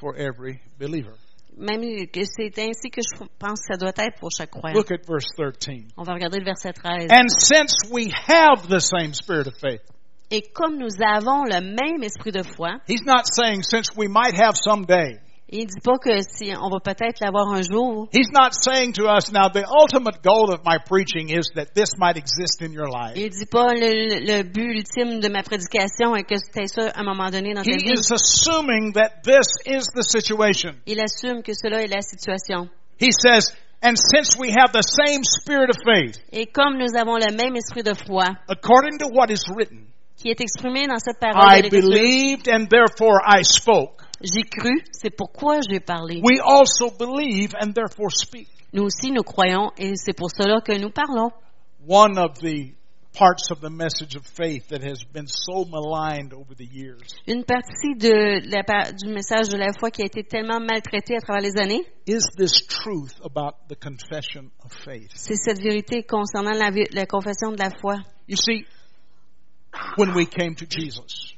[0.01, 1.17] for every believer.
[1.57, 4.75] Même que c'est ainsi que je pense que ça doit être pour chaque croyant.
[4.75, 5.93] Look at verse 13.
[5.97, 7.11] On va regarder le verset 13.
[7.11, 9.83] And since we have the same spirit of faith,
[10.31, 14.35] Et comme nous avons le même esprit de foi, he's not saying since we might
[14.35, 15.19] have someday.
[15.47, 18.09] Il dit pas que si on va peut-être l'avoir un jour.
[18.13, 21.91] He's not saying to us, now the ultimate goal of my preaching is that this
[21.99, 23.15] might exist in your life.
[23.15, 27.01] Il dit pas le, le but ultime de ma prédication est que c'était ça à
[27.01, 27.93] un moment donné dans ta He vie.
[27.93, 30.75] is assuming that this is the situation.
[30.87, 32.69] Il assume que cela est la situation.
[32.99, 37.17] He says, and since we have the same spirit of faith, Et comme nous avons
[37.19, 39.87] le même esprit de foi according to what is written,
[40.25, 44.01] qui est exprimé dans cette parole I de believed and therefore I spoke.
[44.23, 46.23] j'ai cru, c'est pourquoi j'ai parlé.
[46.25, 48.49] We also believe and therefore speak.
[48.73, 51.31] Nous aussi, nous croyons et c'est pour cela que nous parlons.
[51.87, 52.73] One of the
[53.13, 57.45] parts of the message of faith that has been so maligned over the years Une
[57.45, 61.21] partie de la, par- du message de la foi qui a été tellement maltraité à
[61.21, 65.11] travers les années, is this truth about the confession of faith.
[65.15, 67.97] c'est cette vérité concernant la confession de la foi.
[68.27, 68.65] You see,
[69.97, 71.35] when we came to Jesus,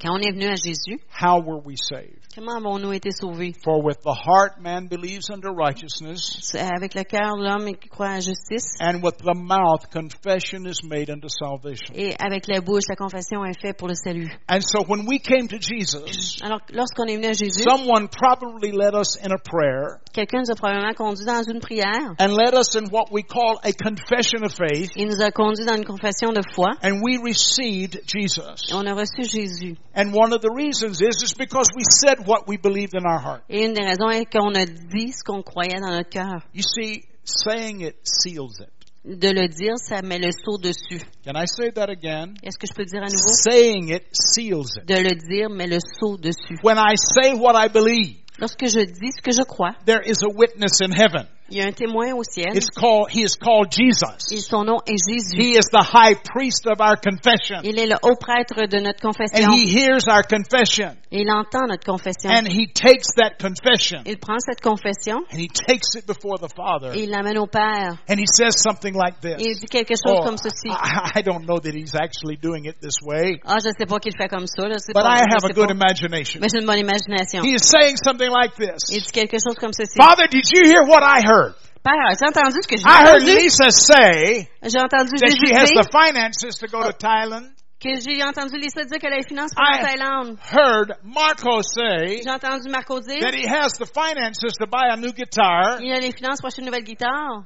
[0.00, 2.19] Quand on est venu à Jésus, how were we saved?
[2.34, 3.54] Comment avons-nous été sauvés?
[3.64, 8.08] For with the heart man believes unto righteousness, C'est avec le cœur, l'homme qui croit
[8.14, 11.94] la justice, and with the mouth confession is made unto salvation.
[11.94, 14.28] et avec la bouche, la confession est faite pour le salut.
[14.48, 18.72] And so when we came to Jesus, Alors, lorsqu'on est venu à Jésus, someone probably
[18.72, 22.54] led us in a prayer quelqu'un nous a probablement conduit dans une prière and led
[22.54, 25.84] us in what we call a confession of faith, et nous a conduit dans une
[25.84, 28.70] confession de foi and we received Jesus.
[28.70, 29.76] et on a reçu Jésus.
[29.94, 33.18] And one of the reasons is is because we said what we believed in our
[33.18, 33.42] heart.
[33.48, 36.42] Et une des raisons est qu'on a dit ce qu'on croyait dans notre cœur.
[36.54, 38.70] You see, saying it seals it.
[39.02, 41.02] De le dire, ça met le sceau dessus.
[41.24, 42.34] Can I say that again?
[42.42, 43.32] Est-ce que je peux dire à nouveau?
[43.32, 44.86] Saying it seals it.
[44.86, 46.58] De le dire, met le sceau dessus.
[46.62, 50.22] When I say what I believe, Lorsque je dis ce que je crois, there is
[50.22, 51.26] a witness in heaven.
[51.50, 54.40] Il y a un témoin au ciel It's called, he is called et Jesus.
[54.48, 55.36] son nom est Jésus.
[55.40, 57.60] He is the high priest of our confession.
[57.64, 59.48] Il est le haut prêtre de notre confession.
[59.48, 60.96] And he hears our confession.
[61.12, 62.30] Et il entend notre confession.
[62.30, 66.48] And he takes that confession Il prend cette confession and he takes it before the
[66.54, 66.94] Father.
[66.94, 67.98] et il l'amène au Père.
[68.08, 69.36] And he says something like this.
[69.38, 70.68] Et il dit quelque chose Oh, comme ceci.
[70.68, 73.98] I, I don't know that he's actually doing it this way, Ah, je sais pas
[73.98, 74.68] qu'il fait comme ça.
[74.68, 74.78] Là.
[74.78, 75.74] C'est but pas, I je have a good pas.
[75.74, 76.40] imagination.
[76.40, 77.42] Mais j'ai une bonne imagination.
[77.42, 78.78] He is saying something like this.
[78.90, 79.96] Il dit quelque chose comme ceci.
[79.98, 81.39] Father, did you hear what I heard?
[81.82, 83.38] Père, as-tu entendu ce que j'ai I heard entendu?
[83.38, 86.92] Lisa say J'ai entendu that Jésus she has dire the finances to go to oh.
[86.92, 87.46] Thailand.
[87.80, 90.36] que j'ai entendu Lisa dire qu'elle a les finances pour la I- Thaïlande.
[90.52, 94.96] Heard Marco say J'ai entendu Marco dire that he has the finances to buy a
[94.96, 95.78] new guitar.
[95.78, 97.44] qu'il a les finances pour acheter une nouvelle guitare.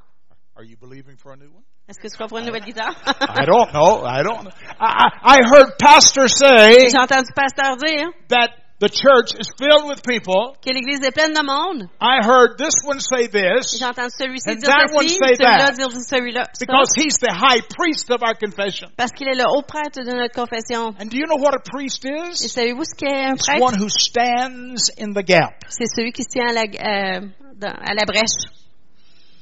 [0.56, 1.62] Are you believing for a new one?
[1.88, 2.94] Est-ce que tu crois pour une nouvelle guitare?
[3.06, 4.02] I don't know.
[4.04, 4.50] I don't know.
[4.80, 8.50] I, I I heard pastor say J'ai entendu pasteur dire that
[8.84, 10.54] the church is filled with people.
[10.60, 11.88] que l'église est pleine de monde.
[12.00, 15.34] I heard this one say this J'ai entendu celui-ci And dire that one ceci, say
[15.40, 15.76] celui-là that.
[15.76, 16.44] dire celui-là.
[16.60, 18.88] because he's the high priest of our confession.
[18.96, 20.92] Parce qu'il est le haut prêtre de notre confession.
[21.00, 22.48] And do you know what a priest Et is?
[22.52, 23.56] savez-vous ce qu'est un prêtre?
[23.56, 25.64] It's one who stands in the gap.
[25.68, 27.20] C'est celui qui se tient à la, euh,
[27.56, 28.44] dans- à la brèche.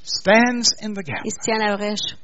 [0.03, 1.21] Stands in the gap.
[1.25, 2.15] Il se tient à la brèche.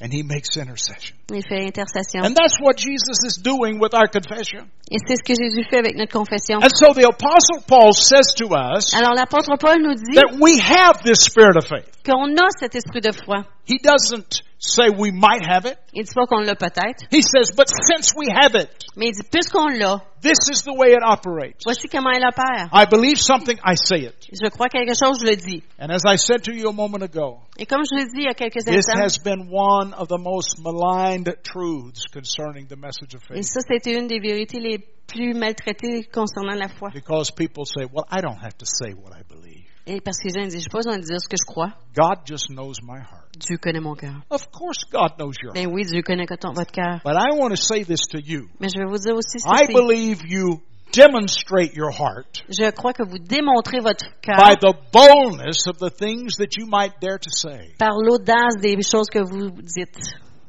[0.00, 1.17] And he makes intercession.
[1.30, 2.24] Il fait intercession.
[2.24, 4.66] And that's what Jesus is doing with our confession.
[4.90, 6.56] Et c'est ce que Jésus fait avec notre confession.
[6.62, 10.58] And so the apostle Paul says to us Alors l'apôtre Paul nous dit that we
[10.58, 11.84] have this spirit of faith.
[12.06, 13.44] qu'on a cet esprit de foi.
[13.66, 15.76] He doesn't say we might have it.
[15.92, 19.12] Il dit pas qu'on l'a peut-être, He says, but since we have it, mais il
[19.12, 21.62] dit puisqu'on l'a, this is the way it operates.
[21.64, 22.70] voici comment il opère.
[22.72, 24.14] I believe something, I say it.
[24.32, 25.62] Je crois quelque chose, je le dis.
[25.78, 28.24] And as I said to you a moment ago, Et comme je l'ai dit il
[28.24, 32.76] y a quelques this instants, has been one of the most maligned truths concerning the
[32.76, 36.90] message of et ça c'était une des vérités les plus maltraitées concernant la foi.
[36.92, 39.64] Because people say, well, I don't have to say what I believe.
[39.86, 41.72] Et parce que les gens disent, j'ai pas besoin de dire ce que je crois.
[41.96, 43.32] God just knows my heart.
[43.38, 44.20] Dieu connaît mon cœur.
[44.30, 45.64] Of course God knows your heart.
[45.66, 47.00] Ben oui, Dieu connaît ton- votre cœur.
[47.04, 48.48] But I want to say this to you.
[48.60, 49.72] Mais je vais vous dire aussi I ceci.
[49.72, 50.60] believe you
[50.92, 55.90] demonstrate your heart Je crois que vous démontrez votre by cœur the boldness of the
[55.90, 57.74] things that you might dare to say.
[57.78, 59.96] par l'audace des choses que vous dites.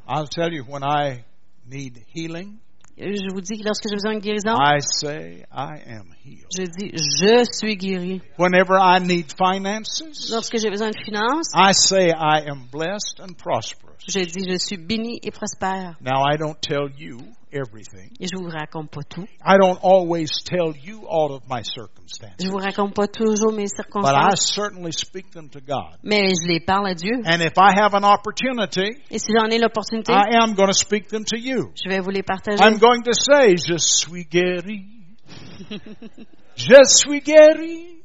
[0.09, 1.23] I'll tell you, when I
[1.69, 2.57] need healing,
[2.97, 6.47] Je vous dis que lorsque j'ai besoin de guérison, I say I am healed.
[6.51, 8.21] je dis je suis guéri.
[8.37, 13.37] Whenever I need finances, Lorsque j'ai besoin de finances, I say I am blessed and
[13.37, 13.95] prosperous.
[14.07, 15.95] je dis je suis béni et prospère.
[16.01, 17.19] Now, I don't tell you
[17.51, 18.11] everything.
[18.19, 19.25] Je vous raconte pas tout.
[19.43, 22.35] I don't always tell you all of my circumstances.
[22.43, 24.53] Je vous raconte pas toujours mes But I circonstances.
[24.53, 25.97] certainly speak them to God.
[26.03, 27.21] Mais je les parle à Dieu.
[27.25, 30.73] And if I have an opportunity, Et si j'en ai l'opportunité, I am going to
[30.73, 31.71] speak them to you.
[31.75, 32.63] je vais vous les partager.
[32.63, 34.85] I'm going to say, Je suis guéri.
[36.55, 38.01] Je suis guéri.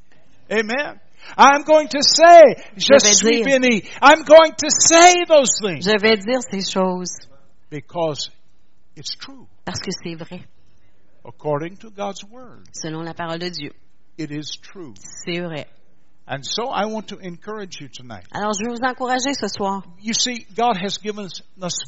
[0.50, 1.00] Amen.
[1.38, 2.42] I'm going to say,
[2.76, 3.58] Je Je vais suis dire.
[3.60, 3.82] béni.
[4.02, 7.16] I'm going to say those things Je vais dire ces choses
[7.70, 8.30] because
[8.96, 10.44] it's true parce que c'est vrai,
[11.24, 12.64] according to God's word.
[12.72, 13.72] selon la parole de Dieu.
[14.18, 14.94] it is true.
[15.24, 15.66] C'est vrai.
[16.26, 18.24] And so I want to encourage you tonight.
[18.32, 19.82] Alors, je veux vous encourager ce soir.
[20.00, 21.42] You see, God has given us,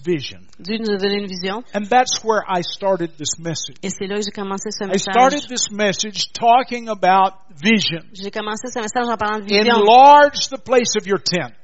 [0.05, 0.47] vision.
[0.61, 1.64] Dieu nous a donné une vision.
[1.72, 3.76] And that's where I started this message.
[3.82, 5.09] Et c'est là que j'ai commencé ce message.
[5.09, 8.05] I started this message talking about vision.
[8.12, 9.74] J'ai commencé ce message en parlant de vision.
[9.74, 11.55] Enlarge the place of your tent.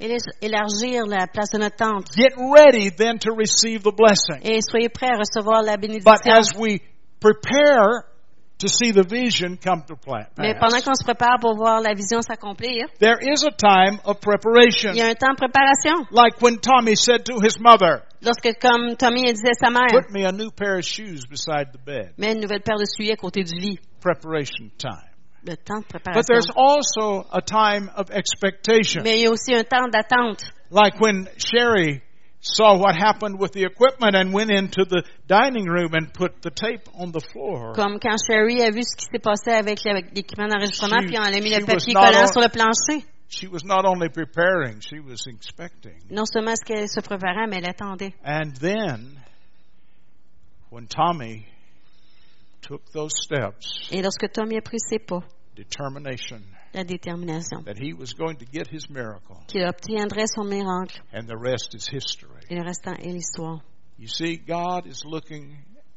[0.40, 2.08] Élargir la place de notre tente.
[2.16, 4.40] Get ready then to receive the blessing.
[4.44, 6.10] Et soyez prêts à recevoir la bénédiction.
[6.10, 6.80] But as we
[7.20, 8.08] prepare
[8.62, 9.96] to see the vision come to
[10.38, 14.20] Mais pendant qu'on se prépare pour voir la vision s'accomplir, there is a time of
[14.20, 14.92] preparation.
[14.92, 16.06] il y a un temps de préparation.
[16.12, 20.12] Like when Tommy said to his mother, Lorsque, comme Tommy disait à sa mère, Put
[20.12, 22.14] me a new pair of shoes beside the bed.
[22.18, 23.78] mets une nouvelle paire de souliers à côté du lit.
[24.00, 25.10] Preparation time.
[25.44, 26.22] Le temps de But préparation.
[26.28, 29.02] there's also a time of expectation.
[29.02, 30.44] Mais il y a aussi un temps d'attente.
[30.70, 32.00] Like when Sherry
[32.42, 36.50] saw what happened with the equipment and went into the dining room and put the
[36.50, 37.72] tape on the floor.
[37.74, 41.22] Comme quand Sherry a vu ce qui s'est passé avec l'équipement d'enregistrement, She- puis on
[41.22, 43.06] a mis le was papier not collant sur le plancher.
[43.28, 45.94] She was not only preparing, she was expecting.
[46.10, 48.12] Non seulement est-ce qu'elle se préparait, mais elle attendait.
[48.24, 49.20] And then,
[50.70, 51.46] when Tommy
[52.60, 55.22] took those steps, Et lorsque Tommy a pris ses pas,
[55.56, 56.40] determination
[56.74, 61.26] la détermination, that he was going to get his miracle, qu'il obtiendrait son miracle, and
[61.26, 62.40] the rest is history.
[62.50, 63.60] et le restant est l'histoire.
[63.98, 65.56] You see, God is looking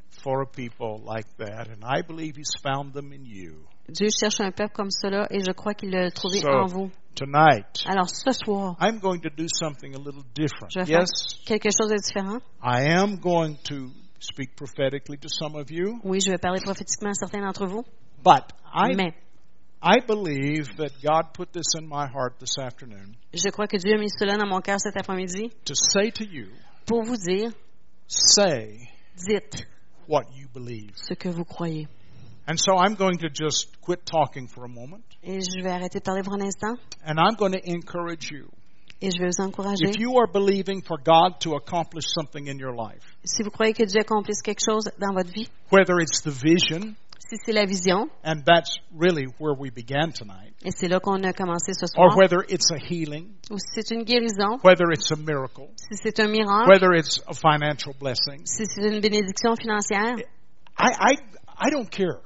[0.09, 3.65] for a people like that, and I believe He's found them in you.
[3.89, 6.91] Dieu cherche un peuple comme cela, et je crois qu'il l'a trouvé So- en vous.
[7.15, 10.69] Tonight, Alors ce soir, I'm going to do something a little different.
[10.73, 12.39] je vais faire Yes, quelque chose de différent.
[12.61, 17.11] I am going to speak prophetically to some of you, Oui, je vais parler prophétiquement
[17.11, 17.83] à certains d'entre vous,
[18.23, 19.13] but I mais
[19.87, 23.93] I believe that God put this in my heart this afternoon je crois que Dieu
[23.93, 26.47] a mis cela dans mon cœur cet après-midi to say to you,
[26.87, 27.51] pour vous dire,
[28.07, 28.89] say
[29.27, 29.63] dites
[30.07, 30.91] what you believe.
[30.95, 31.87] ce que vous croyez.
[32.47, 35.99] And so I'm going to just quit talking for a moment, Et je vais arrêter
[35.99, 38.49] de parler pour un instant, and I'm going to encourage you.
[39.01, 39.85] et je vais vous encourager.
[39.89, 43.73] If you are believing for God to accomplish something in your life, Si vous croyez
[43.73, 46.95] que Dieu accomplisse quelque chose dans votre vie, whether it's the vision,
[47.27, 51.23] si c'est la vision, and that's really where we began tonight, et c'est là qu'on
[51.23, 55.11] a commencé ce or whether it's a healing, ou si c'est une guérison, whether it's
[55.11, 59.55] a miracle, si c'est un miracle, whether it's a financial blessing, si c'est une bénédiction
[59.55, 60.17] financière,
[60.77, 61.15] I, I,
[61.57, 62.21] I don't care.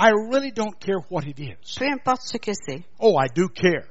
[0.00, 1.76] I really don't care what it is.
[1.76, 2.84] peu importe ce que c'est.
[3.00, 3.88] Oh, I do care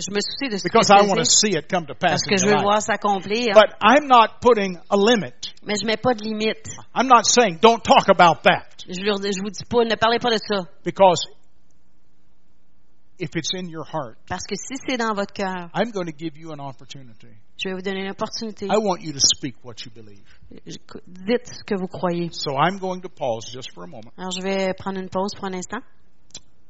[0.00, 2.22] Je me soucie de ce because que I want to see it come to pass
[2.22, 2.64] parce in que je your veux life.
[2.64, 5.52] voir s'accomplir, But I'm not putting a limit.
[5.64, 6.68] mais je mets pas de limite.
[6.94, 10.18] I'm not saying don't talk about that Je, leur- je vous dis pas, ne parlez
[10.20, 10.68] pas de ça.
[10.84, 11.26] because
[13.18, 16.16] if it's in your heart, Parce que si c'est dans votre cœur, I'm going to
[16.16, 17.34] give you an opportunity.
[17.56, 18.66] je vais vous donner une opportunité.
[18.66, 20.22] I want you to speak what you believe.
[20.64, 20.78] Je-
[21.08, 22.28] Dites ce que vous croyez.
[22.32, 25.34] So I'm going to pause just for a moment Alors, je vais prendre une pause
[25.34, 25.80] pour un instant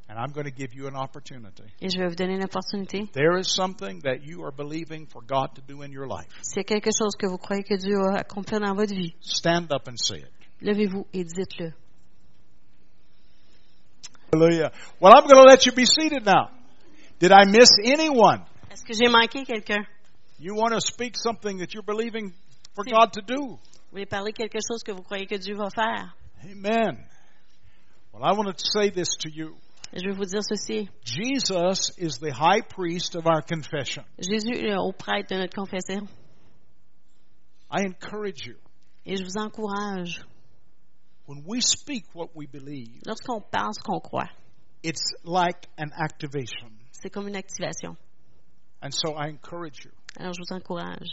[0.09, 1.65] and I'm going to give you an opportunity.
[1.81, 3.11] et je vais vous donner une opportunité.
[3.13, 6.29] There is something that you are believing for God to do in your life.
[6.57, 9.87] A quelque chose que vous croyez que Dieu a accompli dans votre vie, Stand up
[9.87, 10.31] and say it.
[10.63, 11.73] levez-vous et dites-le.
[14.33, 14.71] Hallelujah.
[15.01, 16.51] Well, I'm going to let you be seated now.
[17.19, 18.43] Did I miss anyone?
[18.71, 19.85] Est-ce que j'ai manqué quelqu'un?
[20.39, 22.33] You want to speak something that you're believing
[22.75, 23.37] for God to do?
[23.37, 23.59] Vous
[23.93, 26.15] voulez parler quelque chose que vous croyez que Dieu va faire?
[26.45, 26.99] Amen.
[28.13, 29.57] Well, I want to say this to you.
[29.95, 30.89] Je vais vous dire ceci.
[31.05, 34.05] Jesus is the high priest of our confession.
[34.19, 36.07] Jésus est le haut prêtre de notre confession.
[37.71, 38.57] I encourage you.
[39.07, 40.21] Et je vous encourage,
[41.27, 44.31] When we speak what we believe, lorsqu'on parle ce qu'on croit,
[44.83, 46.71] it's like an activation.
[46.93, 47.97] c'est comme une activation.
[48.83, 49.91] And so I encourage you.
[50.19, 51.09] Alors je vous encourage,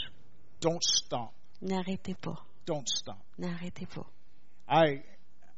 [0.61, 1.31] Don't stop.
[1.61, 3.17] n'arrêtez pas, Don't stop.
[3.37, 4.05] n'arrêtez pas.
[4.69, 5.03] I,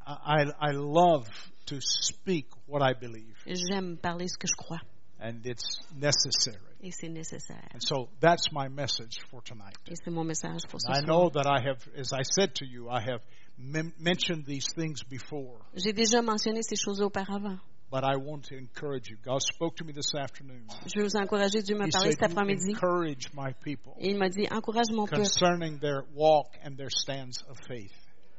[0.07, 1.27] I, I love
[1.67, 4.79] to speak what I believe, J'aime parler ce que je crois
[5.19, 6.59] and it's necessary.
[6.81, 7.67] et c'est nécessaire.
[7.73, 9.75] And so that's my message for tonight.
[9.87, 11.05] Et c'est mon message pour ce I soir.
[11.05, 13.21] know that I have, as I said to you, I have
[13.57, 17.57] mentioned these things before, J'ai déjà mentionné ces choses auparavant.
[17.89, 19.17] but I want to encourage you.
[19.23, 20.67] God spoke to me this afternoon.
[20.85, 21.61] Je veux vous encourager.
[21.63, 25.05] Dieu m'a parlé cet "You après-midi encourage my people et il m'a dit encourage mon
[25.07, 27.93] peuple concerning their walk and their stands of faith.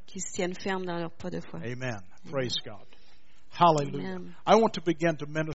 [0.07, 1.61] qui se tiennent fermes dans leur pas de foi.
[1.65, 2.01] Amen.
[2.31, 2.87] Praise God.
[3.59, 4.07] Hallelujah.
[4.07, 4.37] Amen.
[4.47, 5.47] I want to begin to minister.